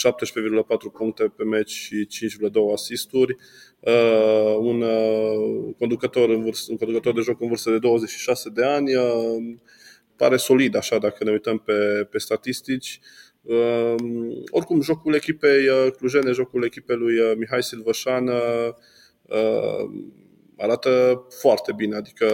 17,4 0.07 0.93
puncte 0.93 1.33
pe 1.37 1.45
meci 1.45 1.71
și 1.71 2.07
5,2 2.07 2.73
asisturi. 2.73 3.37
Uh, 3.81 4.57
un, 4.59 4.81
uh, 4.81 5.75
conducător 5.79 6.29
în 6.29 6.43
vârstă, 6.43 6.71
un 6.71 6.77
conducător 6.77 7.15
de 7.15 7.21
joc 7.21 7.41
în 7.41 7.49
vârstă 7.49 7.71
de 7.71 7.79
26 7.79 8.51
de 8.51 8.65
ani. 8.65 8.95
Uh, 8.95 9.57
pare 10.17 10.37
solid 10.37 10.77
așa 10.77 10.99
dacă 10.99 11.25
ne 11.25 11.31
uităm 11.31 11.59
pe, 11.59 12.07
pe 12.11 12.19
statistici. 12.19 13.01
Uh, 13.43 13.95
oricum, 14.51 14.81
jocul 14.81 15.15
echipei 15.15 15.69
uh, 15.69 15.93
clujene, 15.97 16.31
jocul 16.31 16.65
echipei 16.65 16.97
lui 16.97 17.19
uh, 17.19 17.33
Mihai 17.37 17.63
Silvășan 17.63 18.29
uh, 18.29 18.75
arată 20.57 21.25
foarte 21.41 21.73
bine. 21.73 21.97
Adică, 21.97 22.27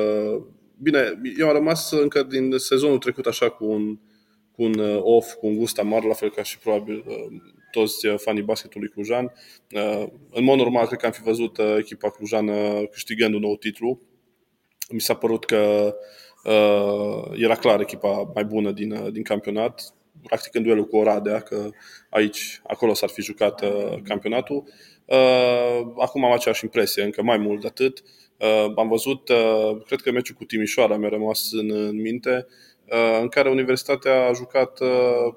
bine, 0.82 1.20
eu 1.38 1.48
am 1.48 1.54
rămas 1.54 1.90
încă 1.90 2.22
din 2.22 2.58
sezonul 2.58 2.98
trecut 2.98 3.26
așa 3.26 3.50
cu 3.50 3.64
un, 3.64 3.98
cu 4.52 4.62
un 4.62 4.78
uh, 4.78 4.98
off, 5.02 5.34
cu 5.34 5.46
un 5.46 5.56
gust 5.56 5.78
amar, 5.78 6.04
la 6.04 6.14
fel 6.14 6.30
ca 6.30 6.42
și 6.42 6.58
probabil 6.58 7.04
uh, 7.06 7.40
toți 7.74 8.06
uh, 8.06 8.14
fanii 8.18 8.42
basketului 8.42 8.88
clujan. 8.88 9.32
În 10.30 10.44
mod 10.44 10.58
normal, 10.58 10.86
cred 10.86 10.98
că 10.98 11.06
am 11.06 11.12
fi 11.12 11.22
văzut 11.22 11.58
echipa 11.78 12.10
clujană 12.10 12.84
câștigând 12.90 13.34
un 13.34 13.40
nou 13.40 13.56
titlu. 13.56 14.00
Mi 14.90 15.00
s-a 15.00 15.14
părut 15.14 15.44
că 15.44 15.94
era 17.34 17.54
clar 17.54 17.80
echipa 17.80 18.30
mai 18.34 18.44
bună 18.44 18.70
din, 18.70 19.12
din 19.12 19.22
campionat, 19.22 19.94
practic 20.22 20.54
în 20.54 20.62
duelul 20.62 20.86
cu 20.86 20.96
Oradea, 20.96 21.40
că 21.40 21.70
aici, 22.10 22.60
acolo 22.66 22.94
s-ar 22.94 23.08
fi 23.08 23.22
jucat 23.22 23.64
campionatul. 24.04 24.64
Acum 25.98 26.24
am 26.24 26.32
aceeași 26.32 26.64
impresie, 26.64 27.02
încă 27.02 27.22
mai 27.22 27.36
mult 27.36 27.60
de 27.60 27.66
atât. 27.66 28.02
Am 28.76 28.88
văzut, 28.88 29.30
cred 29.86 30.00
că 30.00 30.10
meciul 30.10 30.36
cu 30.36 30.44
Timișoara 30.44 30.96
mi-a 30.96 31.08
rămas 31.08 31.52
în, 31.52 31.70
în 31.70 32.00
minte, 32.00 32.46
Uh, 32.90 33.18
în 33.20 33.28
care 33.28 33.50
Universitatea 33.50 34.26
a 34.26 34.32
jucat, 34.32 34.80
uh, 34.80 35.34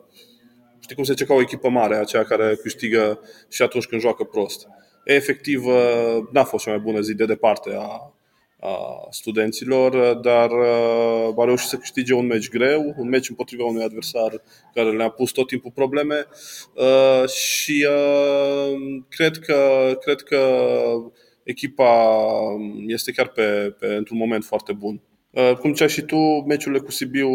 știi 0.88 0.96
cum 0.96 1.06
se 1.06 1.12
zice, 1.12 1.26
ca 1.26 1.34
o 1.34 1.42
echipă 1.42 1.70
mare, 1.70 1.96
aceea 1.96 2.24
care 2.24 2.56
câștigă 2.62 3.20
și 3.50 3.62
atunci 3.62 3.86
când 3.86 4.02
joacă 4.02 4.24
prost. 4.24 4.68
E, 5.06 5.14
efectiv, 5.14 5.66
uh, 5.66 6.18
n-a 6.32 6.44
fost 6.44 6.64
cea 6.64 6.70
mai 6.70 6.80
bună 6.80 7.00
zi 7.00 7.14
de 7.14 7.26
departe 7.26 7.76
a, 7.80 8.14
a 8.60 9.08
studenților, 9.10 10.14
dar 10.14 10.50
a 11.38 11.44
reușit 11.46 11.68
să 11.68 11.78
câștige 11.78 12.14
un 12.14 12.26
meci 12.26 12.50
greu, 12.50 12.94
un 12.98 13.08
meci 13.10 13.30
împotriva 13.30 13.64
unui 13.64 13.84
adversar 13.84 14.42
care 14.74 14.92
le-a 14.92 15.10
pus 15.10 15.32
tot 15.32 15.48
timpul 15.48 15.72
probleme 15.76 16.26
și 17.28 17.88
cred 19.10 19.38
că, 19.38 19.92
cred 20.02 20.22
că 20.22 20.40
echipa 21.44 22.14
este 22.86 23.12
chiar 23.12 23.28
pe, 23.28 23.76
pe 23.80 23.88
într-un 23.88 24.18
moment 24.18 24.44
foarte 24.44 24.74
bun. 24.74 25.02
Uh, 25.38 25.54
cum 25.60 25.74
cea 25.74 25.88
și 25.88 26.02
tu, 26.02 26.18
meciurile 26.48 26.80
cu 26.82 26.92
Sibiu 26.92 27.30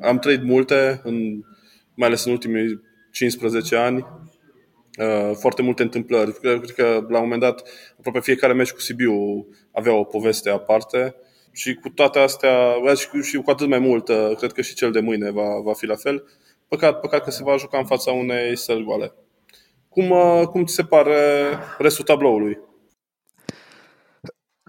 am 0.00 0.18
trăit 0.18 0.42
multe, 0.42 1.00
în, 1.04 1.44
mai 1.94 2.08
ales 2.08 2.24
în 2.24 2.32
ultimii 2.32 2.80
15 3.12 3.76
ani. 3.76 4.06
Uh, 4.98 5.36
foarte 5.38 5.62
multe 5.62 5.82
întâmplări. 5.82 6.40
Cred 6.40 6.70
că 6.70 6.84
la 7.08 7.16
un 7.18 7.22
moment 7.22 7.40
dat 7.40 7.62
aproape 7.98 8.20
fiecare 8.20 8.52
meci 8.52 8.72
cu 8.72 8.80
Sibiu 8.80 9.46
avea 9.72 9.94
o 9.94 10.04
poveste 10.04 10.50
aparte 10.50 11.14
și 11.52 11.74
cu 11.74 11.88
toate 11.88 12.18
astea, 12.18 12.74
și 13.22 13.36
cu 13.36 13.50
atât 13.50 13.68
mai 13.68 13.78
mult, 13.78 14.08
uh, 14.08 14.32
cred 14.36 14.52
că 14.52 14.62
și 14.62 14.74
cel 14.74 14.92
de 14.92 15.00
mâine 15.00 15.30
va, 15.30 15.60
va 15.64 15.72
fi 15.72 15.86
la 15.86 15.96
fel. 15.96 16.24
Păcat, 16.68 17.00
păcat 17.00 17.24
că 17.24 17.30
se 17.30 17.42
va 17.42 17.56
juca 17.56 17.78
în 17.78 17.86
fața 17.86 18.10
unei 18.10 18.56
săli 18.56 18.84
goale. 18.84 19.12
Cum, 19.88 20.14
cum 20.44 20.64
ți 20.64 20.74
se 20.74 20.82
pare 20.82 21.48
restul 21.78 22.04
tabloului? 22.04 22.58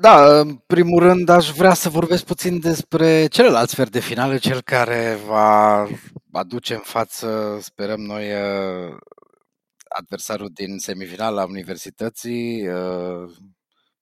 Da, 0.01 0.39
în 0.39 0.55
primul 0.55 0.99
rând 0.99 1.29
aș 1.29 1.49
vrea 1.49 1.73
să 1.73 1.89
vorbesc 1.89 2.25
puțin 2.25 2.59
despre 2.59 3.27
celălalt 3.27 3.69
sfert 3.69 3.91
de 3.91 3.99
finală, 3.99 4.37
cel 4.37 4.61
care 4.61 5.17
va 5.27 5.87
aduce 6.37 6.73
în 6.73 6.79
față, 6.79 7.59
sperăm 7.61 8.01
noi, 8.01 8.33
uh, 8.33 8.97
adversarul 9.87 10.49
din 10.49 10.77
semifinala 10.77 11.45
universității, 11.45 12.67
uh, 12.67 13.31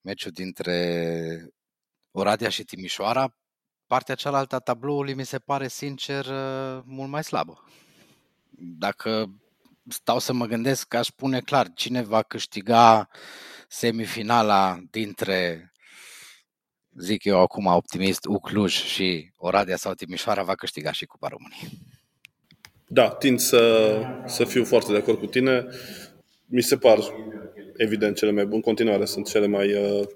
meciul 0.02 0.32
dintre 0.32 1.48
Oradea 2.12 2.50
și 2.50 2.64
Timișoara. 2.64 3.36
Partea 3.88 4.16
cealaltă 4.16 4.56
a 4.56 4.60
tabloului 4.60 5.14
mi 5.14 5.26
se 5.26 5.40
pare, 5.40 5.68
sincer, 5.68 6.26
uh, 6.26 6.82
mult 6.86 7.10
mai 7.10 7.24
slabă. 7.24 7.64
Dacă 8.58 9.34
stau 9.88 10.20
să 10.20 10.34
mă 10.34 10.46
gândesc, 10.46 10.94
aș 10.94 11.08
spune 11.08 11.40
clar 11.40 11.74
cine 11.74 12.02
va 12.02 12.24
câștiga 12.24 13.10
semifinala 13.68 14.80
dintre 14.90 15.72
zic 16.98 17.24
eu 17.24 17.40
acum 17.40 17.66
optimist, 17.66 18.26
Ucluj 18.26 18.74
și 18.74 19.32
Oradea 19.36 19.76
sau 19.76 19.94
Timișoara 19.94 20.44
va 20.44 20.56
câștiga 20.56 20.92
și 20.92 21.06
Cupa 21.06 21.28
României. 21.28 22.00
Da, 22.94 23.10
tind 23.10 23.40
să, 23.40 23.94
să 24.26 24.44
fiu 24.44 24.64
foarte 24.64 24.92
de 24.92 24.98
acord 24.98 25.18
cu 25.18 25.26
tine. 25.26 25.66
Mi 26.46 26.62
se 26.62 26.78
par, 26.78 27.00
evident, 27.78 28.16
cele 28.16 28.32
mai 28.32 28.46
bune. 28.46 28.62
continuare 28.62 29.06
sunt 29.06 29.28
cele 29.28 29.48
mai 29.48 29.74
uh, 29.74 30.08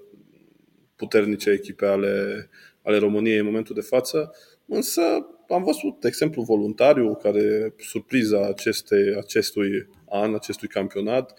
puternice 0.96 1.50
echipe 1.50 1.86
ale, 1.86 2.48
ale 2.82 2.98
României 2.98 3.38
în 3.38 3.44
momentul 3.44 3.74
de 3.74 3.80
față. 3.80 4.34
Însă 4.66 5.02
am 5.48 5.62
văzut, 5.62 6.00
de 6.00 6.08
exemplu, 6.08 6.42
voluntariu, 6.42 7.14
care 7.14 7.74
surpriza 7.78 8.46
aceste, 8.46 9.16
acestui 9.18 9.88
an, 10.08 10.34
acestui 10.34 10.68
campionat, 10.68 11.38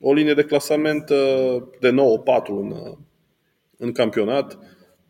o 0.00 0.12
linie 0.12 0.34
de 0.34 0.44
clasament 0.44 1.10
uh, 1.10 1.62
de 1.80 1.90
9-4 1.90 1.92
în, 2.46 2.70
uh, 2.70 2.96
în 3.78 3.92
campionat, 3.92 4.58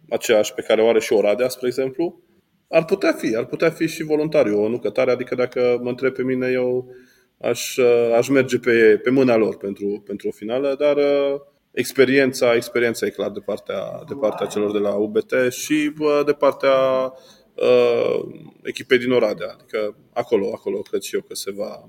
aceeași 0.09 0.55
pe 0.55 0.63
care 0.63 0.83
o 0.83 0.89
are 0.89 1.01
și 1.01 1.13
Oradea, 1.13 1.49
spre 1.49 1.67
exemplu, 1.67 2.21
ar 2.69 2.85
putea 2.85 3.13
fi, 3.13 3.37
ar 3.37 3.45
putea 3.45 3.71
fi 3.71 3.87
și 3.87 4.03
voluntariu 4.03 4.63
o 4.63 4.69
nucătare, 4.69 5.11
adică 5.11 5.35
dacă 5.35 5.79
mă 5.83 5.89
întreb 5.89 6.15
pe 6.15 6.23
mine, 6.23 6.51
eu 6.53 6.95
aș, 7.41 7.79
aș 8.17 8.29
merge 8.29 8.59
pe, 8.59 9.01
pe 9.03 9.11
mâna 9.11 9.37
lor 9.37 9.57
pentru, 9.57 10.03
pentru 10.07 10.29
o 10.29 10.31
finală, 10.31 10.77
dar 10.79 10.97
uh, 10.97 11.41
experiența, 11.71 12.55
experiența 12.55 13.07
e 13.07 13.11
clar 13.11 13.31
de 13.31 13.41
partea, 13.41 14.03
de 14.09 14.15
partea 14.15 14.47
celor 14.47 14.73
de 14.73 14.79
la 14.79 14.95
UBT 14.95 15.33
și 15.51 15.93
de 16.27 16.33
partea 16.33 17.13
uh, 17.55 18.21
echipei 18.63 18.99
din 18.99 19.13
Oradea. 19.13 19.51
Adică 19.53 19.97
acolo, 20.13 20.53
acolo 20.55 20.79
cred 20.79 21.01
și 21.01 21.15
eu 21.15 21.21
că 21.21 21.35
se 21.35 21.53
va, 21.53 21.87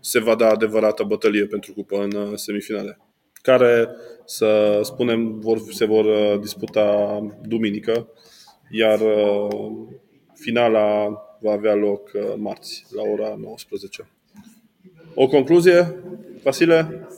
se 0.00 0.20
va 0.20 0.34
da 0.34 0.48
adevărată 0.48 1.02
bătălie 1.02 1.46
pentru 1.46 1.72
cupă 1.72 1.96
în 1.96 2.12
uh, 2.12 2.32
semifinale 2.34 2.98
care, 3.42 3.88
să 4.24 4.80
spunem, 4.82 5.40
vor, 5.40 5.58
se 5.70 5.84
vor 5.84 6.04
uh, 6.04 6.40
disputa 6.40 7.18
duminică, 7.42 8.08
iar 8.72 9.00
uh, 9.00 9.88
finala 10.34 11.08
va 11.40 11.52
avea 11.52 11.74
loc 11.74 12.10
uh, 12.14 12.34
marți, 12.36 12.86
la 12.90 13.02
ora 13.02 13.34
19. 13.38 14.08
O 15.14 15.26
concluzie, 15.26 15.94
Vasile? 16.42 17.08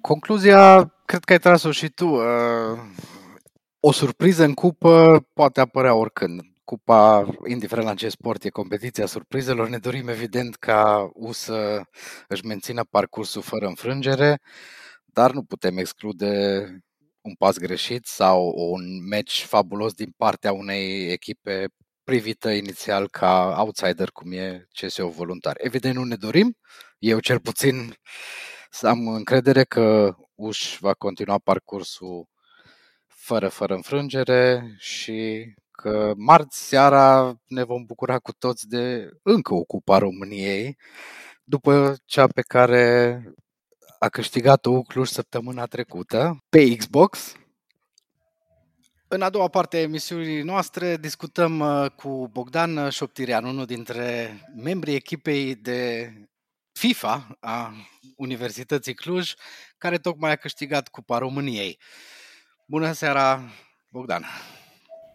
Concluzia, 0.00 0.94
cred 1.04 1.24
că 1.24 1.32
ai 1.32 1.38
tras-o 1.38 1.70
și 1.70 1.88
tu. 1.88 2.18
O 3.80 3.92
surpriză 3.92 4.44
în 4.44 4.54
cupă 4.54 5.26
poate 5.32 5.60
apărea 5.60 5.94
oricând. 5.94 6.40
Cupa, 6.64 7.28
indiferent 7.46 7.86
la 7.86 7.94
ce 7.94 8.08
sport, 8.08 8.44
e 8.44 8.48
competiția 8.48 9.06
surprizelor. 9.06 9.68
Ne 9.68 9.78
dorim 9.78 10.08
evident 10.08 10.54
ca 10.54 11.10
U 11.14 11.32
să 11.32 11.80
își 12.28 12.46
mențină 12.46 12.84
parcursul 12.90 13.42
fără 13.42 13.66
înfrângere 13.66 14.40
dar 15.12 15.32
nu 15.32 15.42
putem 15.42 15.76
exclude 15.76 16.64
un 17.20 17.34
pas 17.34 17.58
greșit 17.58 18.06
sau 18.06 18.52
un 18.56 19.08
match 19.08 19.44
fabulos 19.44 19.92
din 19.92 20.12
partea 20.16 20.52
unei 20.52 21.12
echipe 21.12 21.66
privită 22.04 22.50
inițial 22.50 23.08
ca 23.08 23.54
outsider, 23.58 24.10
cum 24.10 24.32
e 24.32 24.66
CSO 24.80 25.08
voluntar. 25.08 25.56
Evident, 25.58 25.94
nu 25.94 26.04
ne 26.04 26.16
dorim. 26.16 26.56
Eu 26.98 27.20
cel 27.20 27.40
puțin 27.40 27.94
să 28.70 28.88
am 28.88 29.08
încredere 29.08 29.64
că 29.64 30.14
Uș 30.34 30.78
va 30.80 30.94
continua 30.94 31.38
parcursul 31.38 32.26
fără, 33.06 33.48
fără 33.48 33.74
înfrângere 33.74 34.74
și 34.78 35.44
că 35.70 36.12
marți 36.16 36.68
seara 36.68 37.34
ne 37.46 37.62
vom 37.64 37.84
bucura 37.84 38.18
cu 38.18 38.32
toți 38.32 38.68
de 38.68 39.10
încă 39.22 39.54
o 39.54 39.62
cupa 39.64 39.98
României, 39.98 40.76
după 41.44 41.96
cea 42.04 42.26
pe 42.26 42.42
care 42.42 43.22
a 44.02 44.08
câștigat-o 44.08 44.82
Cluj 44.82 45.08
săptămâna 45.08 45.64
trecută 45.64 46.44
pe 46.48 46.76
Xbox. 46.76 47.32
În 49.08 49.22
a 49.22 49.30
doua 49.30 49.48
parte 49.48 49.76
a 49.76 49.80
emisiunii 49.80 50.42
noastre 50.42 50.96
discutăm 50.96 51.58
uh, 51.58 51.86
cu 51.96 52.28
Bogdan 52.32 52.88
Șoptirean, 52.88 53.44
unul 53.44 53.64
dintre 53.64 54.30
membrii 54.62 54.94
echipei 54.94 55.54
de 55.54 56.12
FIFA 56.72 57.36
a 57.40 57.72
Universității 58.16 58.94
Cluj, 58.94 59.32
care 59.78 59.96
tocmai 59.98 60.30
a 60.30 60.36
câștigat 60.36 60.88
Cupa 60.88 61.18
României. 61.18 61.78
Bună 62.66 62.92
seara, 62.92 63.40
Bogdan! 63.88 64.24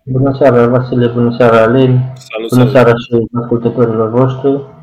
Bună 0.04 0.38
seara, 0.38 0.67
Vasile, 0.67 1.08
bună 1.08 1.36
seara, 1.38 1.62
Alin, 1.62 2.13
salut, 2.15 2.50
bună 2.50 2.62
salut. 2.62 2.71
seara 2.71 2.89
și 2.89 3.28
ascultătorilor 3.41 4.10
voștri. 4.10 4.75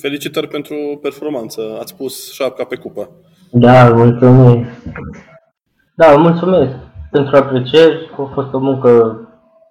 Felicitări 0.00 0.48
pentru 0.48 0.98
performanță. 1.02 1.60
Ați 1.80 1.96
pus 1.96 2.32
șapca 2.32 2.64
pe 2.64 2.76
cupă. 2.76 3.08
Da, 3.50 3.94
mulțumim. 3.94 4.66
Da, 5.96 6.16
mulțumesc 6.16 6.72
pentru 7.10 7.36
aprecieri. 7.36 8.10
A 8.18 8.30
fost 8.34 8.52
o 8.52 8.58
muncă 8.58 9.18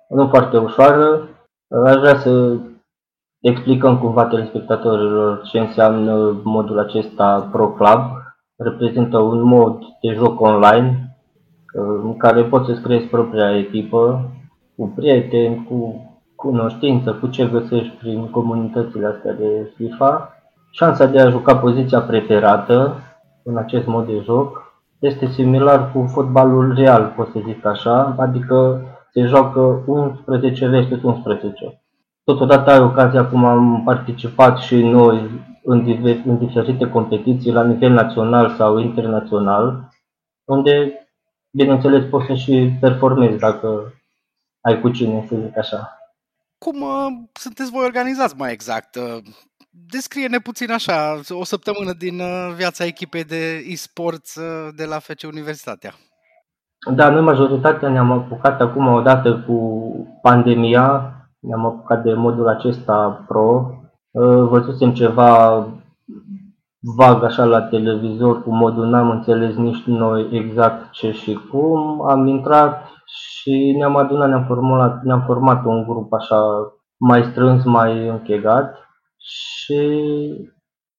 nu 0.10 0.28
foarte 0.28 0.58
ușoară. 0.58 1.30
Aș 1.86 1.96
vrea 1.96 2.20
să 2.20 2.58
explicăm 3.40 4.00
cumva 4.00 4.26
telespectatorilor 4.26 5.42
ce 5.52 5.60
înseamnă 5.60 6.42
modul 6.44 6.80
acesta 6.80 7.50
Pro 7.52 7.72
Club. 7.72 8.00
Reprezintă 8.56 9.18
un 9.18 9.42
mod 9.42 9.80
de 10.02 10.14
joc 10.14 10.42
online 10.42 11.18
în 12.04 12.18
care 12.18 12.44
poți 12.44 12.66
să-ți 12.66 12.82
creezi 12.82 13.06
propria 13.06 13.58
echipă 13.58 14.32
cu 14.76 14.94
prieteni, 14.96 15.66
cu 15.70 16.08
cunoștință, 16.44 17.14
cu 17.14 17.28
ce 17.28 17.48
găsești 17.48 17.96
prin 17.96 18.30
comunitățile 18.30 19.08
astea 19.08 19.34
de 19.34 19.72
FIFA. 19.76 20.38
Șansa 20.72 21.06
de 21.06 21.20
a 21.20 21.30
juca 21.30 21.58
poziția 21.58 22.02
preferată 22.02 22.96
în 23.44 23.58
acest 23.58 23.86
mod 23.86 24.06
de 24.06 24.22
joc 24.24 24.74
este 25.00 25.26
similar 25.26 25.92
cu 25.92 26.06
fotbalul 26.14 26.74
real, 26.74 27.14
pot 27.16 27.32
să 27.32 27.40
zic 27.46 27.66
așa, 27.66 28.16
adică 28.18 28.82
se 29.12 29.22
joacă 29.22 29.84
11 29.86 30.68
versus 30.68 31.04
11. 31.04 31.82
Totodată 32.24 32.72
ai 32.72 32.80
ocazia, 32.80 33.26
cum 33.26 33.46
am 33.46 33.82
participat 33.86 34.58
și 34.58 34.76
noi 34.84 35.30
în, 35.64 35.84
diver, 35.84 36.16
în 36.26 36.38
diferite 36.38 36.90
competiții 36.90 37.52
la 37.52 37.64
nivel 37.64 37.92
național 37.92 38.50
sau 38.50 38.78
internațional, 38.78 39.90
unde, 40.46 40.94
bineînțeles, 41.52 42.04
poți 42.10 42.26
să 42.26 42.34
și 42.34 42.72
performezi 42.80 43.40
dacă 43.40 43.94
ai 44.62 44.82
cu 44.82 44.90
cine, 44.90 45.26
să 45.30 45.36
zic 45.36 45.58
așa. 45.58 45.98
Cum 46.64 46.82
uh, 46.82 47.08
sunteți 47.34 47.72
voi 47.72 47.84
organizați 47.84 48.36
mai 48.38 48.52
exact? 48.52 48.96
Uh, 48.96 49.18
descrie-ne 49.70 50.40
puțin 50.40 50.72
așa, 50.72 51.20
o 51.30 51.44
săptămână 51.44 51.94
din 51.98 52.20
uh, 52.20 52.54
viața 52.56 52.86
echipei 52.86 53.24
de 53.24 53.64
e-sports 53.68 54.36
uh, 54.36 54.74
de 54.76 54.86
la 54.86 55.00
FC 55.00 55.22
Universitatea. 55.32 55.94
Da, 56.96 57.10
noi 57.10 57.22
majoritatea 57.22 57.90
ne-am 57.90 58.12
apucat 58.12 58.62
acum 58.62 58.88
odată 58.88 59.44
cu 59.48 59.58
pandemia, 60.22 61.14
ne-am 61.40 61.66
apucat 61.66 62.04
de 62.04 62.14
modul 62.14 62.48
acesta 62.48 63.24
pro. 63.28 63.78
Uh, 64.12 64.48
văzusem 64.50 64.94
ceva 64.94 65.68
vag 66.80 67.24
așa 67.24 67.44
la 67.44 67.62
televizor 67.62 68.44
cu 68.44 68.52
modul 68.52 68.86
n-am 68.86 69.10
înțeles 69.10 69.56
nici 69.56 69.84
noi 69.84 70.28
exact 70.32 70.92
ce 70.92 71.12
și 71.12 71.40
cum. 71.52 72.02
Am 72.10 72.28
intrat 72.28 72.93
și 73.06 73.76
ne-am 73.78 73.96
adunat, 73.96 74.30
ne-am 74.30 74.46
format, 74.46 75.04
ne-am 75.04 75.24
format 75.26 75.66
un 75.66 75.84
grup 75.84 76.14
așa 76.14 76.40
mai 76.98 77.24
strâns, 77.24 77.64
mai 77.64 78.08
închegat 78.08 78.76
și 79.18 79.80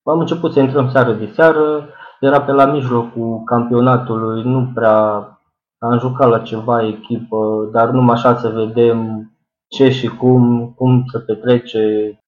am 0.03 0.19
început 0.19 0.53
să 0.53 0.61
intrăm 0.61 0.90
seară 0.90 1.12
de 1.12 1.31
seară. 1.35 1.88
Era 2.21 2.40
pe 2.40 2.53
la 2.53 2.64
mijlocul 2.64 3.43
campionatului, 3.45 4.43
nu 4.43 4.71
prea 4.75 5.29
am 5.79 5.99
jucat 5.99 6.29
la 6.29 6.38
ceva 6.38 6.87
echipă, 6.87 7.69
dar 7.73 7.90
numai 7.90 8.14
așa 8.14 8.37
să 8.37 8.49
vedem 8.49 9.29
ce 9.69 9.90
și 9.90 10.09
cum, 10.09 10.73
cum 10.77 11.05
să 11.07 11.19
petrece 11.19 11.79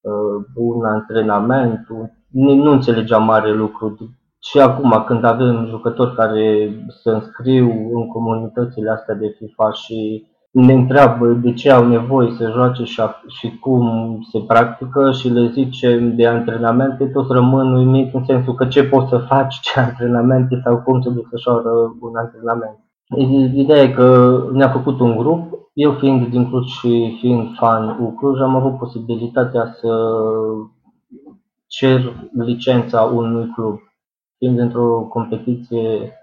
uh, 0.01 0.45
un 0.55 0.85
antrenament. 0.85 1.87
Nu 2.31 2.71
înțelegeam 2.71 3.23
mare 3.23 3.53
lucru. 3.53 3.97
Și 4.49 4.59
acum, 4.59 5.03
când 5.05 5.23
avem 5.23 5.65
jucători 5.69 6.15
care 6.15 6.69
se 7.01 7.09
înscriu 7.09 7.69
în 7.93 8.07
comunitățile 8.07 8.89
astea 8.89 9.15
de 9.15 9.35
FIFA 9.37 9.71
și 9.71 10.27
ne 10.51 10.73
întreabă 10.73 11.27
de 11.27 11.53
ce 11.53 11.71
au 11.71 11.87
nevoie 11.87 12.31
să 12.31 12.51
joace 12.51 12.83
și, 12.83 13.01
și 13.27 13.59
cum 13.59 14.17
se 14.31 14.39
practică 14.47 15.11
și 15.11 15.29
le 15.29 15.49
zicem 15.49 16.15
de 16.15 16.27
antrenamente, 16.27 17.05
toți 17.05 17.31
rămân 17.31 17.73
uimit 17.73 18.13
în 18.13 18.23
sensul 18.25 18.55
că 18.55 18.65
ce 18.65 18.83
poți 18.83 19.09
să 19.09 19.17
faci, 19.17 19.59
ce 19.59 19.79
antrenamente 19.79 20.61
sau 20.63 20.77
cum 20.77 21.01
se 21.01 21.09
desfășoară 21.09 21.69
un 21.99 22.15
antrenament. 22.15 22.79
Ideea 23.53 23.83
e 23.83 23.89
că 23.89 24.39
ne-a 24.51 24.69
făcut 24.69 24.99
un 24.99 25.17
grup, 25.17 25.57
eu 25.73 25.91
fiind 25.91 26.27
din 26.27 26.49
Cluj 26.49 26.67
și 26.67 27.17
fiind 27.19 27.55
fan 27.55 27.97
Ucluj, 28.01 28.39
am 28.39 28.55
avut 28.55 28.77
posibilitatea 28.77 29.75
să 29.79 29.89
cer 31.67 32.13
licența 32.31 33.01
unui 33.01 33.51
club. 33.55 33.79
Fiind 34.37 34.59
într-o 34.59 34.99
competiție 35.09 36.13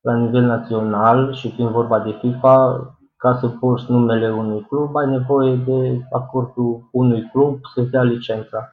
la 0.00 0.16
nivel 0.16 0.42
național 0.42 1.32
și 1.32 1.50
fiind 1.50 1.70
vorba 1.70 1.98
de 1.98 2.18
FIFA, 2.20 2.86
ca 3.16 3.34
să 3.34 3.48
porți 3.48 3.90
numele 3.90 4.32
unui 4.32 4.66
club, 4.68 4.96
ai 4.96 5.06
nevoie 5.06 5.54
de 5.54 6.00
acordul 6.10 6.88
unui 6.92 7.28
club 7.32 7.58
să-ți 7.74 7.90
dea 7.90 8.02
licența. 8.02 8.68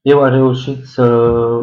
Eu 0.00 0.22
am 0.22 0.30
reușit 0.30 0.84
să 0.84 1.04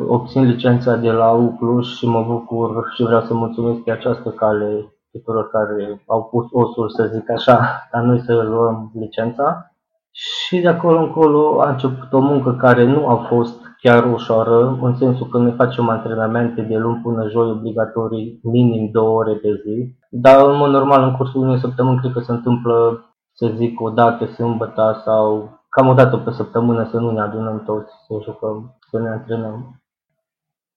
obțin 0.08 0.44
licența 0.44 0.96
de 0.96 1.12
la 1.12 1.32
Ucluj 1.32 1.88
și 1.88 2.08
mă 2.08 2.24
bucur 2.24 2.92
și 2.94 3.04
vreau 3.04 3.22
să 3.22 3.34
mulțumesc 3.34 3.80
pe 3.80 3.92
această 3.92 4.30
cale 4.30 4.96
tuturor 5.12 5.50
care 5.50 6.04
au 6.08 6.24
pus 6.24 6.46
osul, 6.52 6.90
să 6.90 7.10
zic 7.14 7.30
așa, 7.30 7.88
ca 7.92 8.02
noi 8.02 8.20
să 8.20 8.34
luăm 8.34 8.92
licența. 8.94 9.76
Și 10.12 10.60
de 10.60 10.68
acolo 10.68 11.00
încolo 11.00 11.62
a 11.62 11.70
început 11.70 12.14
o 12.14 12.20
muncă 12.20 12.54
care 12.54 12.86
nu 12.86 13.08
a 13.08 13.16
fost 13.16 13.65
chiar 13.82 14.12
ușoară, 14.14 14.80
în 14.82 14.96
sensul 14.98 15.28
că 15.28 15.38
noi 15.38 15.54
facem 15.58 15.90
antrenamente 15.90 16.62
de 16.62 16.76
luni 16.76 17.02
până 17.04 17.30
joi 17.30 17.50
obligatorii, 17.50 18.40
minim 18.44 18.92
două 18.92 19.18
ore 19.18 19.34
pe 19.34 19.62
zi. 19.64 19.96
Dar 20.10 20.50
în 20.50 20.58
mod 20.58 20.70
normal 20.70 21.04
în 21.04 21.16
cursul 21.16 21.42
unei 21.42 21.60
săptămâni 21.60 22.00
cred 22.00 22.12
că 22.12 22.20
se 22.20 22.32
întâmplă, 22.32 23.06
să 23.34 23.52
zic, 23.56 23.82
o 23.82 23.90
dată 23.90 24.26
sâmbătă 24.26 25.02
sau 25.06 25.60
cam 25.70 25.88
o 25.88 25.94
dată 25.94 26.18
pe 26.18 26.32
săptămână 26.32 26.88
să 26.92 26.98
nu 27.00 27.12
ne 27.12 27.22
adunăm 27.22 27.64
toți, 27.64 27.92
să 28.08 28.14
jucăm, 28.24 28.78
să 28.90 29.00
ne 29.00 29.10
antrenăm. 29.10 29.82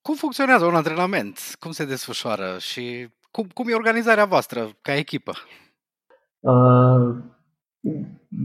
Cum 0.02 0.14
funcționează 0.14 0.64
un 0.64 0.74
antrenament? 0.74 1.38
Cum 1.58 1.70
se 1.70 1.84
desfășoară 1.84 2.56
și 2.58 3.08
cum, 3.30 3.46
cum 3.54 3.68
e 3.68 3.74
organizarea 3.74 4.24
voastră 4.24 4.68
ca 4.82 4.94
echipă? 4.94 5.32
Uh, 6.40 7.16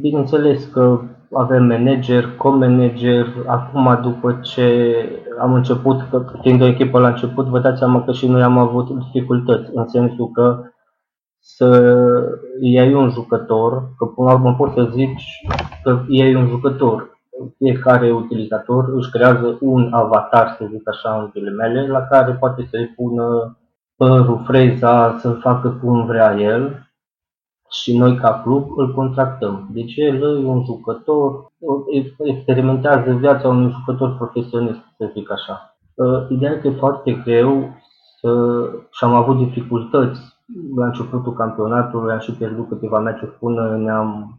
bineînțeles 0.02 0.66
că 0.66 1.00
avem 1.34 1.64
manager, 1.64 2.36
co-manager. 2.38 3.28
Acum, 3.46 4.00
după 4.02 4.40
ce 4.42 4.96
am 5.40 5.54
început, 5.54 6.02
că 6.10 6.26
fiind 6.42 6.62
o 6.62 6.66
echipă 6.66 7.00
la 7.00 7.08
început, 7.08 7.46
vă 7.46 7.60
dați 7.60 7.78
seama 7.78 8.04
că 8.04 8.12
și 8.12 8.28
noi 8.28 8.44
am 8.44 8.58
avut 8.58 8.90
dificultăți, 8.90 9.72
în 9.74 9.88
sensul 9.88 10.32
că 10.32 10.64
să 11.40 12.00
iei 12.62 12.94
un 12.94 13.10
jucător, 13.10 13.94
că 13.98 14.06
până 14.06 14.28
la 14.28 14.34
urmă 14.34 14.56
poți 14.58 14.74
să 14.74 14.90
zici 14.92 15.24
că 15.84 16.00
iei 16.08 16.36
un 16.36 16.48
jucător. 16.48 17.12
Fiecare 17.58 18.12
utilizator 18.12 18.94
își 18.96 19.10
creează 19.10 19.58
un 19.62 19.90
avatar, 19.92 20.56
să 20.58 20.68
zic 20.72 20.90
așa, 20.90 21.20
în 21.20 21.30
ghilimele, 21.34 21.88
la 21.88 22.02
care 22.02 22.32
poate 22.32 22.68
să-i 22.70 22.94
pună 22.96 23.58
părul, 23.96 24.42
freza, 24.46 25.18
să-l 25.20 25.40
facă 25.42 25.80
cum 25.82 26.06
vrea 26.06 26.36
el 26.40 26.93
și 27.74 27.98
noi 27.98 28.16
ca 28.16 28.42
club 28.44 28.78
îl 28.78 28.94
contractăm. 28.94 29.68
Deci 29.72 29.94
el 29.96 30.22
e 30.22 30.48
un 30.48 30.64
jucător, 30.64 31.52
experimentează 32.18 33.12
viața 33.12 33.48
unui 33.48 33.72
jucător 33.72 34.16
profesionist, 34.16 34.80
să 34.98 35.10
zic 35.14 35.32
așa. 35.32 35.78
Uh, 35.94 36.26
ideea 36.30 36.60
că 36.60 36.68
e 36.68 36.72
foarte 36.72 37.22
greu 37.24 37.70
să, 38.20 38.30
și 38.92 39.04
am 39.04 39.14
avut 39.14 39.38
dificultăți 39.38 40.20
la 40.76 40.86
începutul 40.86 41.34
campionatului, 41.34 42.14
am 42.14 42.20
și 42.20 42.32
pierdut 42.32 42.68
câteva 42.68 43.00
meciuri 43.00 43.38
până 43.40 43.78
ne-am 43.78 44.38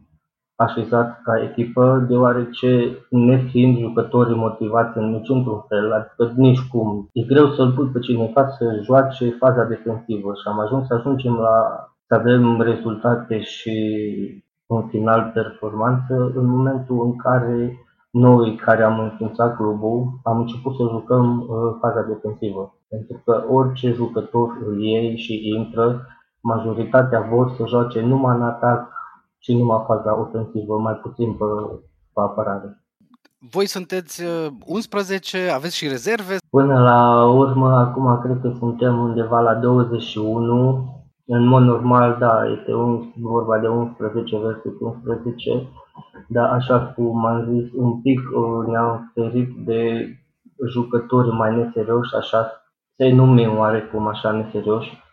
așezat 0.55 1.21
ca 1.23 1.43
echipă, 1.43 2.05
deoarece 2.07 2.97
ne 3.09 3.37
fiind 3.37 3.77
jucători 3.77 4.35
motivați 4.35 4.97
în 4.97 5.09
niciun 5.09 5.65
fel, 5.67 5.93
adică 5.93 6.33
nici 6.35 6.67
cum. 6.71 7.09
E 7.13 7.21
greu 7.21 7.51
să-l 7.51 7.71
pui 7.71 7.87
pe 7.87 7.99
cineva 7.99 8.47
să 8.47 8.79
joace 8.83 9.35
faza 9.39 9.63
defensivă 9.63 10.33
și 10.33 10.47
am 10.47 10.59
ajuns 10.59 10.87
să 10.87 10.93
ajungem 10.93 11.33
la 11.33 11.87
să 12.07 12.15
avem 12.15 12.61
rezultate 12.61 13.41
și 13.41 13.75
un 14.65 14.87
final 14.87 15.31
performanță 15.33 16.31
în 16.35 16.45
momentul 16.45 17.05
în 17.05 17.15
care 17.15 17.79
noi 18.09 18.55
care 18.55 18.83
am 18.83 18.99
înființat 18.99 19.55
clubul 19.55 20.19
am 20.23 20.39
început 20.39 20.75
să 20.75 20.83
jucăm 20.91 21.39
uh, 21.39 21.75
faza 21.79 22.01
defensivă. 22.01 22.77
Pentru 22.89 23.21
că 23.25 23.43
orice 23.49 23.91
jucător 23.91 24.57
îl 24.65 24.81
iei 24.81 25.17
și 25.17 25.53
intră, 25.57 26.07
majoritatea 26.41 27.21
vor 27.21 27.53
să 27.57 27.65
joace 27.67 28.01
numai 28.01 28.35
în 28.35 28.41
atac 28.41 28.91
și 29.37 29.57
numai 29.57 29.83
faza 29.87 30.19
ofensivă, 30.19 30.77
mai 30.77 30.93
puțin 30.93 31.33
pe, 31.33 31.45
pe 32.13 32.21
apărare. 32.21 32.83
Voi 33.51 33.65
sunteți 33.65 34.23
11, 34.65 35.37
uh, 35.37 35.53
aveți 35.53 35.75
și 35.75 35.87
rezerve? 35.87 36.37
Până 36.49 36.79
la 36.79 37.25
urmă, 37.25 37.75
acum 37.75 38.19
cred 38.21 38.37
că 38.41 38.51
suntem 38.57 38.99
undeva 38.99 39.39
la 39.39 39.53
21 39.53 41.04
în 41.27 41.47
mod 41.47 41.63
normal, 41.63 42.17
da, 42.19 42.45
este 42.59 42.73
un, 42.73 43.11
vorba 43.15 43.59
de 43.59 43.67
11 43.67 44.37
versus 44.37 44.79
11, 44.79 45.67
dar 46.27 46.49
așa 46.49 46.79
cum 46.79 47.25
am 47.25 47.45
zis, 47.51 47.71
un 47.73 48.01
pic 48.01 48.19
uh, 48.19 48.67
ne-am 48.67 49.11
ferit 49.13 49.55
de 49.65 50.09
jucători 50.69 51.31
mai 51.31 51.55
neserioși, 51.55 52.15
așa, 52.15 52.51
să-i 52.95 53.11
numim 53.11 53.57
oarecum 53.57 54.07
așa 54.07 54.31
neserioși. 54.31 55.03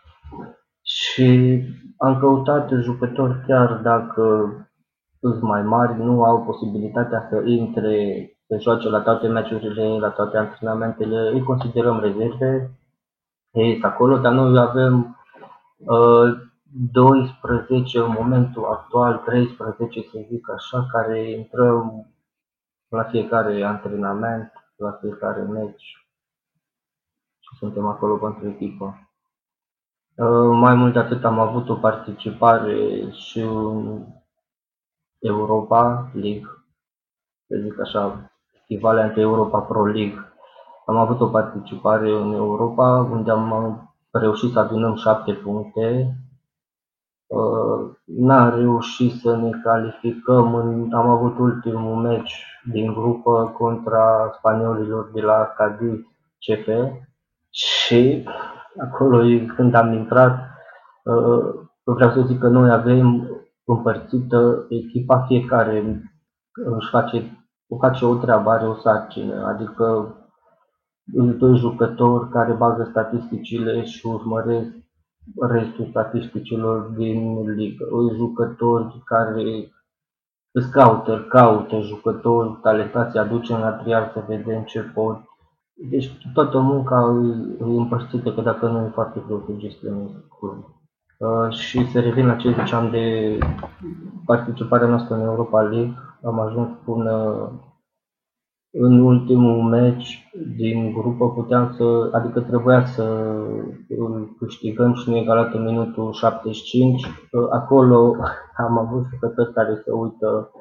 Și 0.81 1.61
am 1.97 2.19
căutat 2.19 2.69
jucători 2.81 3.43
chiar 3.47 3.73
dacă 3.73 4.53
sunt 5.19 5.41
mai 5.41 5.61
mari, 5.61 6.03
nu 6.03 6.23
au 6.23 6.43
posibilitatea 6.43 7.27
să 7.29 7.41
intre, 7.45 8.27
să 8.47 8.57
joace 8.59 8.89
la 8.89 8.99
toate 8.99 9.27
meciurile, 9.27 9.97
la 9.99 10.09
toate 10.09 10.37
antrenamentele, 10.37 11.29
îi 11.33 11.43
considerăm 11.43 11.99
rezerve, 11.99 12.71
ei 13.51 13.79
acolo, 13.81 14.17
dar 14.17 14.33
noi 14.33 14.59
avem 14.59 15.17
12 16.91 17.99
în 17.99 18.11
momentul 18.11 18.65
actual, 18.65 19.17
13 19.17 20.01
să 20.01 20.19
zic 20.29 20.49
așa, 20.49 20.87
care 20.91 21.29
intrăm 21.29 22.07
la 22.87 23.03
fiecare 23.03 23.63
antrenament, 23.63 24.51
la 24.75 24.91
fiecare 24.91 25.41
meci 25.41 26.07
și 27.39 27.57
suntem 27.57 27.85
acolo 27.85 28.17
pentru 28.17 28.47
echipă. 28.47 29.07
Uh, 30.15 30.57
mai 30.59 30.75
mult 30.75 30.93
de 30.93 30.99
atât 30.99 31.23
am 31.23 31.39
avut 31.39 31.69
o 31.69 31.75
participare 31.75 33.09
și 33.11 33.39
în 33.39 34.05
Europa 35.19 36.11
League, 36.13 36.65
să 37.47 37.57
zic 37.61 37.79
așa, 37.79 38.31
echivalent 38.61 39.17
Europa 39.17 39.59
Pro 39.59 39.85
League. 39.85 40.33
Am 40.85 40.95
avut 40.97 41.19
o 41.19 41.27
participare 41.27 42.11
în 42.11 42.33
Europa 42.33 42.97
unde 43.11 43.31
am 43.31 43.92
reușit 44.19 44.51
să 44.51 44.59
adunăm 44.59 44.95
șapte 44.95 45.33
puncte. 45.33 46.17
Uh, 47.27 47.95
n-am 48.03 48.55
reușit 48.55 49.19
să 49.19 49.35
ne 49.35 49.49
calificăm. 49.63 50.55
Am 50.93 51.09
avut 51.09 51.37
ultimul 51.37 51.95
meci 51.95 52.45
din 52.71 52.93
grupă 52.93 53.53
contra 53.57 54.33
spaniolilor 54.37 55.11
de 55.13 55.21
la 55.21 55.53
Cadiz 55.57 55.99
CF 56.39 56.67
și 57.49 58.27
acolo 58.77 59.23
când 59.55 59.73
am 59.73 59.93
intrat, 59.93 60.39
uh, 61.03 61.53
vreau 61.83 62.11
să 62.11 62.21
zic 62.21 62.39
că 62.39 62.47
noi 62.47 62.71
avem 62.71 63.29
împărțită 63.65 64.65
echipa, 64.69 65.25
fiecare 65.27 66.03
își 66.77 66.89
face, 66.89 67.45
face 67.79 68.05
o 68.05 68.15
treabă, 68.15 68.49
are 68.49 68.65
o 68.65 68.75
sarcină, 68.75 69.45
adică 69.45 70.15
doi 71.37 71.57
jucători 71.57 72.29
care 72.29 72.53
bagă 72.53 72.87
statisticile 72.89 73.83
și 73.83 74.05
urmăresc 74.05 74.71
restul 75.49 75.87
statisticilor 75.89 76.81
din 76.81 77.49
ligă. 77.49 77.87
Doi 77.89 78.15
jucători 78.15 79.01
care 79.05 79.71
îți 80.51 80.71
caută, 80.71 81.25
caută 81.29 81.79
jucători 81.79 82.59
talentați, 82.61 83.17
aducem 83.17 83.59
la 83.59 83.71
trial 83.71 84.11
să 84.13 84.23
vedem 84.27 84.63
ce 84.63 84.81
pot. 84.81 85.17
Deci 85.89 86.11
toată 86.33 86.59
munca 86.59 87.15
e 87.59 87.63
împărțită, 87.63 88.33
că 88.33 88.41
dacă 88.41 88.67
nu 88.67 88.85
e 88.85 88.89
foarte 88.89 89.23
greu 89.25 89.43
să 89.45 89.53
gestionezi 89.57 90.13
clubul. 90.39 90.81
Uh, 91.17 91.49
și 91.49 91.91
să 91.91 91.99
revin 91.99 92.25
la 92.25 92.35
ce 92.35 92.51
ziceam 92.51 92.89
de 92.89 93.37
participarea 94.25 94.87
noastră 94.87 95.15
în 95.15 95.21
Europa 95.21 95.61
League, 95.61 95.93
am 96.23 96.39
ajuns 96.39 96.69
până 96.85 97.51
în 98.75 98.99
ultimul 98.99 99.61
meci 99.61 100.31
din 100.55 100.93
grupă 100.93 101.29
puteam 101.29 101.73
să, 101.77 102.09
adică 102.11 102.39
trebuia 102.41 102.85
să 102.85 103.03
îl 103.87 104.35
câștigăm 104.37 104.93
și 104.93 105.09
ne 105.09 105.19
egalat 105.19 105.53
în 105.53 105.63
minutul 105.63 106.13
75. 106.13 107.05
Acolo 107.51 108.15
am 108.57 108.77
avut 108.77 109.05
jucători 109.09 109.53
care 109.53 109.81
se 109.83 109.91
uită 109.91 110.51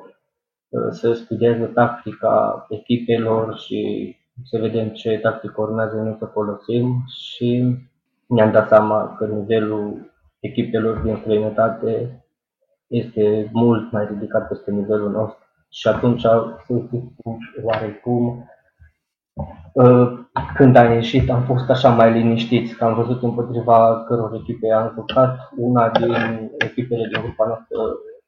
să 0.91 1.13
studieze 1.13 1.65
tactica 1.65 2.67
echipelor 2.69 3.57
și 3.57 4.17
să 4.45 4.59
vedem 4.59 4.89
ce 4.89 5.19
tactică 5.23 5.61
urmează 5.61 5.97
noi 5.97 6.17
să 6.19 6.25
folosim 6.25 7.05
și 7.09 7.77
ne-am 8.27 8.53
dat 8.53 8.69
seama 8.69 9.15
că 9.19 9.27
nivelul 9.27 10.13
echipelor 10.41 10.99
din 10.99 11.17
străinătate 11.21 12.25
este 12.87 13.51
mult 13.53 13.93
mai 13.93 14.07
ridicat 14.07 14.49
peste 14.49 14.71
nivelul 14.71 15.11
nostru 15.11 15.42
și 15.73 15.89
atunci 15.89 16.21
să 16.21 16.83
oarecum 17.63 18.49
uh, 19.73 20.19
când 20.55 20.77
a 20.77 20.93
ieșit 20.93 21.31
am 21.31 21.43
fost 21.43 21.71
așa 21.71 21.89
mai 21.89 22.13
liniștiți, 22.13 22.75
că 22.75 22.85
am 22.85 22.95
văzut 22.95 23.23
împotriva 23.23 24.05
căror 24.07 24.35
echipe 24.35 24.73
am 24.73 24.93
jucat. 24.95 25.51
Una 25.57 25.91
din 25.91 26.15
echipele 26.59 27.09
din 27.13 27.23
grupa 27.23 27.47
noastră 27.47 27.79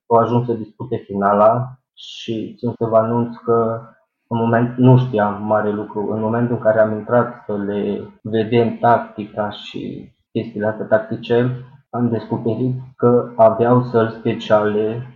a 0.07 0.20
ajuns 0.20 0.46
să 0.46 0.52
dispute 0.52 0.96
finala 0.96 1.78
și 1.94 2.54
țin 2.59 2.72
să 2.78 2.85
vă 2.85 2.96
anunț 2.96 3.37
că 3.44 3.80
în 4.26 4.38
moment 4.38 4.76
nu 4.76 4.98
știam 4.98 5.46
mare 5.46 5.70
lucru. 5.70 6.12
În 6.12 6.20
momentul 6.20 6.57
în 6.57 6.62
care 6.62 6.80
am 6.80 6.92
intrat 6.92 7.42
să 7.46 7.57
le 7.57 8.11
vedem 8.22 8.76
tactica 8.76 9.50
și 9.50 10.12
chestiile 10.33 10.66
astea 10.66 10.85
tactice, 10.85 11.64
am 11.90 12.09
descoperit 12.09 12.74
că 12.96 13.33
aveau 13.37 13.83
săli 13.83 14.16
speciale 14.18 15.13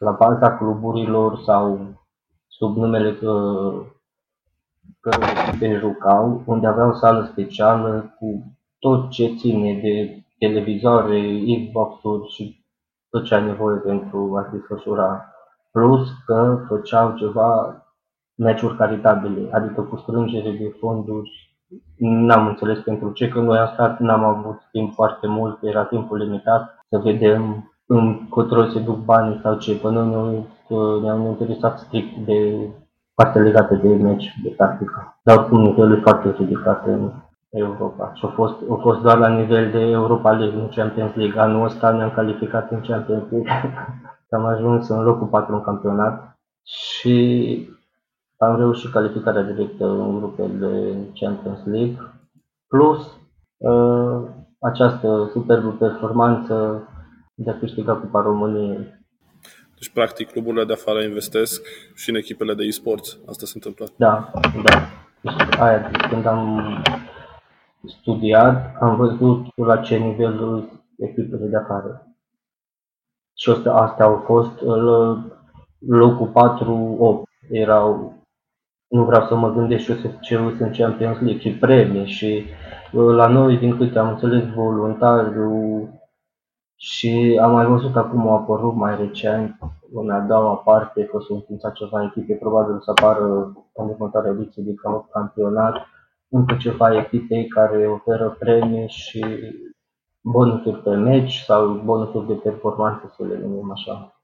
la 0.00 0.10
baza 0.10 0.56
cluburilor 0.56 1.38
sau 1.38 1.78
sub 2.46 2.76
numele 2.76 3.14
că, 3.14 3.72
că 5.00 5.10
echipe 5.46 5.78
jucau, 5.78 6.42
unde 6.46 6.66
aveau 6.66 6.94
sală 6.94 7.28
specială 7.32 8.14
cu 8.18 8.56
tot 8.78 9.10
ce 9.10 9.34
ține 9.38 9.80
de 9.82 10.24
televizoare, 10.38 11.42
Xbox-uri 11.64 12.28
și 12.28 12.64
tot 13.10 13.24
ce 13.24 13.34
ai 13.34 13.44
nevoie 13.44 13.76
pentru 13.76 14.36
a 14.36 14.48
desfășura. 14.52 15.34
Plus 15.70 16.08
că 16.26 16.64
făceau 16.68 17.16
ceva 17.16 17.82
meciuri 18.34 18.76
caritabile, 18.76 19.52
adică 19.52 19.82
cu 19.82 19.96
strângere 19.96 20.50
de 20.50 20.76
fonduri. 20.78 21.30
N-am 21.96 22.46
înțeles 22.46 22.78
pentru 22.78 23.12
ce, 23.12 23.28
că 23.28 23.40
noi 23.40 23.58
am 23.58 23.70
stat, 23.72 23.98
n-am 23.98 24.24
avut 24.24 24.60
timp 24.72 24.92
foarte 24.94 25.26
mult, 25.26 25.62
era 25.62 25.84
timpul 25.84 26.18
limitat, 26.18 26.84
să 26.88 26.98
vedem 26.98 27.72
încotro 27.94 28.64
se 28.64 28.80
duc 28.80 29.04
banii 29.04 29.40
sau 29.42 29.54
ce, 29.58 29.78
până 29.78 30.02
noi 30.02 30.46
ne-am 31.02 31.26
interesat 31.26 31.78
strict 31.78 32.16
de 32.16 32.68
partea 33.14 33.42
legată 33.42 33.74
de 33.74 33.88
meci, 33.88 34.34
de 34.42 34.48
tactică. 34.48 35.20
Dar 35.22 35.36
oricum 35.36 35.60
nivelul 35.60 35.96
e 35.96 36.00
foarte 36.00 36.34
ridicat 36.38 36.86
în 36.86 37.10
Europa. 37.50 38.12
Și 38.14 38.24
a 38.24 38.28
fost, 38.28 38.56
a 38.70 38.74
fost 38.74 39.00
doar 39.00 39.18
la 39.18 39.28
nivel 39.28 39.70
de 39.70 39.78
Europa 39.78 40.30
League, 40.30 40.60
nu 40.60 40.70
Champions 40.74 41.14
League. 41.14 41.40
Anul 41.40 41.64
ăsta 41.64 41.90
ne-am 41.90 42.10
calificat 42.10 42.70
în 42.70 42.80
Champions 42.80 43.30
League. 43.30 43.50
am 44.30 44.44
ajuns 44.44 44.88
în 44.88 45.02
locul 45.02 45.26
4 45.26 45.54
în 45.54 45.62
campionat 45.62 46.38
și 46.62 47.68
am 48.36 48.56
reușit 48.56 48.90
calificarea 48.90 49.42
directă 49.42 49.86
în 49.86 50.18
grupele 50.18 50.94
Champions 51.20 51.64
League. 51.64 51.98
Plus 52.68 53.16
uh, 53.56 54.22
această 54.60 55.28
superbă 55.32 55.70
performanță 55.78 56.88
de 57.44 57.50
a 57.50 57.58
câștiga 57.58 57.96
Cupa 57.96 58.20
României. 58.20 58.98
Deci, 59.74 59.92
practic, 59.92 60.30
cluburile 60.30 60.64
de 60.64 60.72
afară 60.72 61.02
investesc 61.02 61.66
și 61.94 62.10
în 62.10 62.16
echipele 62.16 62.54
de 62.54 62.64
e-sports. 62.64 63.18
Asta 63.26 63.46
se 63.46 63.52
întâmplă. 63.54 63.86
Da, 63.96 64.30
da. 64.64 64.88
Deci, 65.20 65.58
aia, 65.58 65.90
când 66.10 66.26
am 66.26 66.62
studiat, 67.86 68.76
am 68.80 68.96
văzut 68.96 69.56
la 69.56 69.76
ce 69.76 69.96
nivel 69.96 70.68
echipele 70.96 71.46
de 71.46 71.56
afară. 71.56 72.06
Și 73.34 73.50
astea, 73.50 73.72
astea 73.72 74.04
au 74.04 74.16
fost 74.26 74.60
locul 75.78 76.28
4-8. 76.28 77.50
Erau, 77.50 78.14
nu 78.88 79.04
vreau 79.04 79.26
să 79.26 79.34
mă 79.34 79.52
gândesc 79.52 79.84
și 79.84 79.90
o 79.90 79.94
să 79.94 80.08
ce 80.20 80.34
în 80.34 80.72
Champions 80.72 81.20
League, 81.20 81.38
ci 81.38 81.58
premii 81.58 82.06
și 82.06 82.44
la 82.92 83.26
noi, 83.26 83.56
din 83.56 83.76
câte 83.76 83.98
am 83.98 84.08
înțeles, 84.08 84.44
voluntariul 84.54 85.88
și 86.82 87.38
am 87.42 87.52
mai 87.52 87.66
văzut 87.66 87.96
acum 87.96 88.28
a 88.28 88.32
apărut 88.32 88.74
mai 88.74 88.96
recent, 88.96 89.58
în 89.92 90.10
a 90.10 90.20
doua 90.20 90.54
parte, 90.54 91.04
că 91.04 91.16
o 91.16 91.20
să 91.20 91.32
înființa 91.32 91.70
ceva 91.70 92.02
echipe, 92.02 92.34
probabil 92.34 92.80
să 92.80 92.90
apară 92.90 93.52
în 93.72 93.88
următoarea 93.88 94.30
ediție 94.30 94.62
de 94.62 94.74
campionat, 95.12 95.74
încă 96.28 96.54
ceva 96.54 96.96
echipe 96.96 97.46
care 97.46 97.86
oferă 97.86 98.36
premii 98.38 98.88
și 98.88 99.24
bonusuri 100.20 100.82
pe 100.82 100.94
meci 100.94 101.36
sau 101.36 101.80
bonusuri 101.84 102.26
de 102.26 102.34
performanță, 102.34 103.14
să 103.16 103.24
le 103.24 103.38
numim 103.42 103.70
așa. 103.70 104.22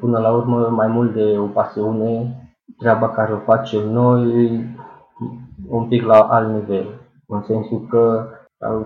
Până 0.00 0.18
la 0.18 0.32
urmă, 0.32 0.68
mai 0.68 0.86
mult 0.86 1.14
de 1.14 1.38
o 1.38 1.46
pasiune, 1.46 2.36
treaba 2.76 3.08
care 3.08 3.32
o 3.32 3.38
facem 3.38 3.90
noi, 3.90 4.64
un 5.68 5.88
pic 5.88 6.02
la 6.02 6.18
alt 6.20 6.48
nivel, 6.48 6.86
în 7.26 7.42
sensul 7.42 7.86
că 7.90 8.28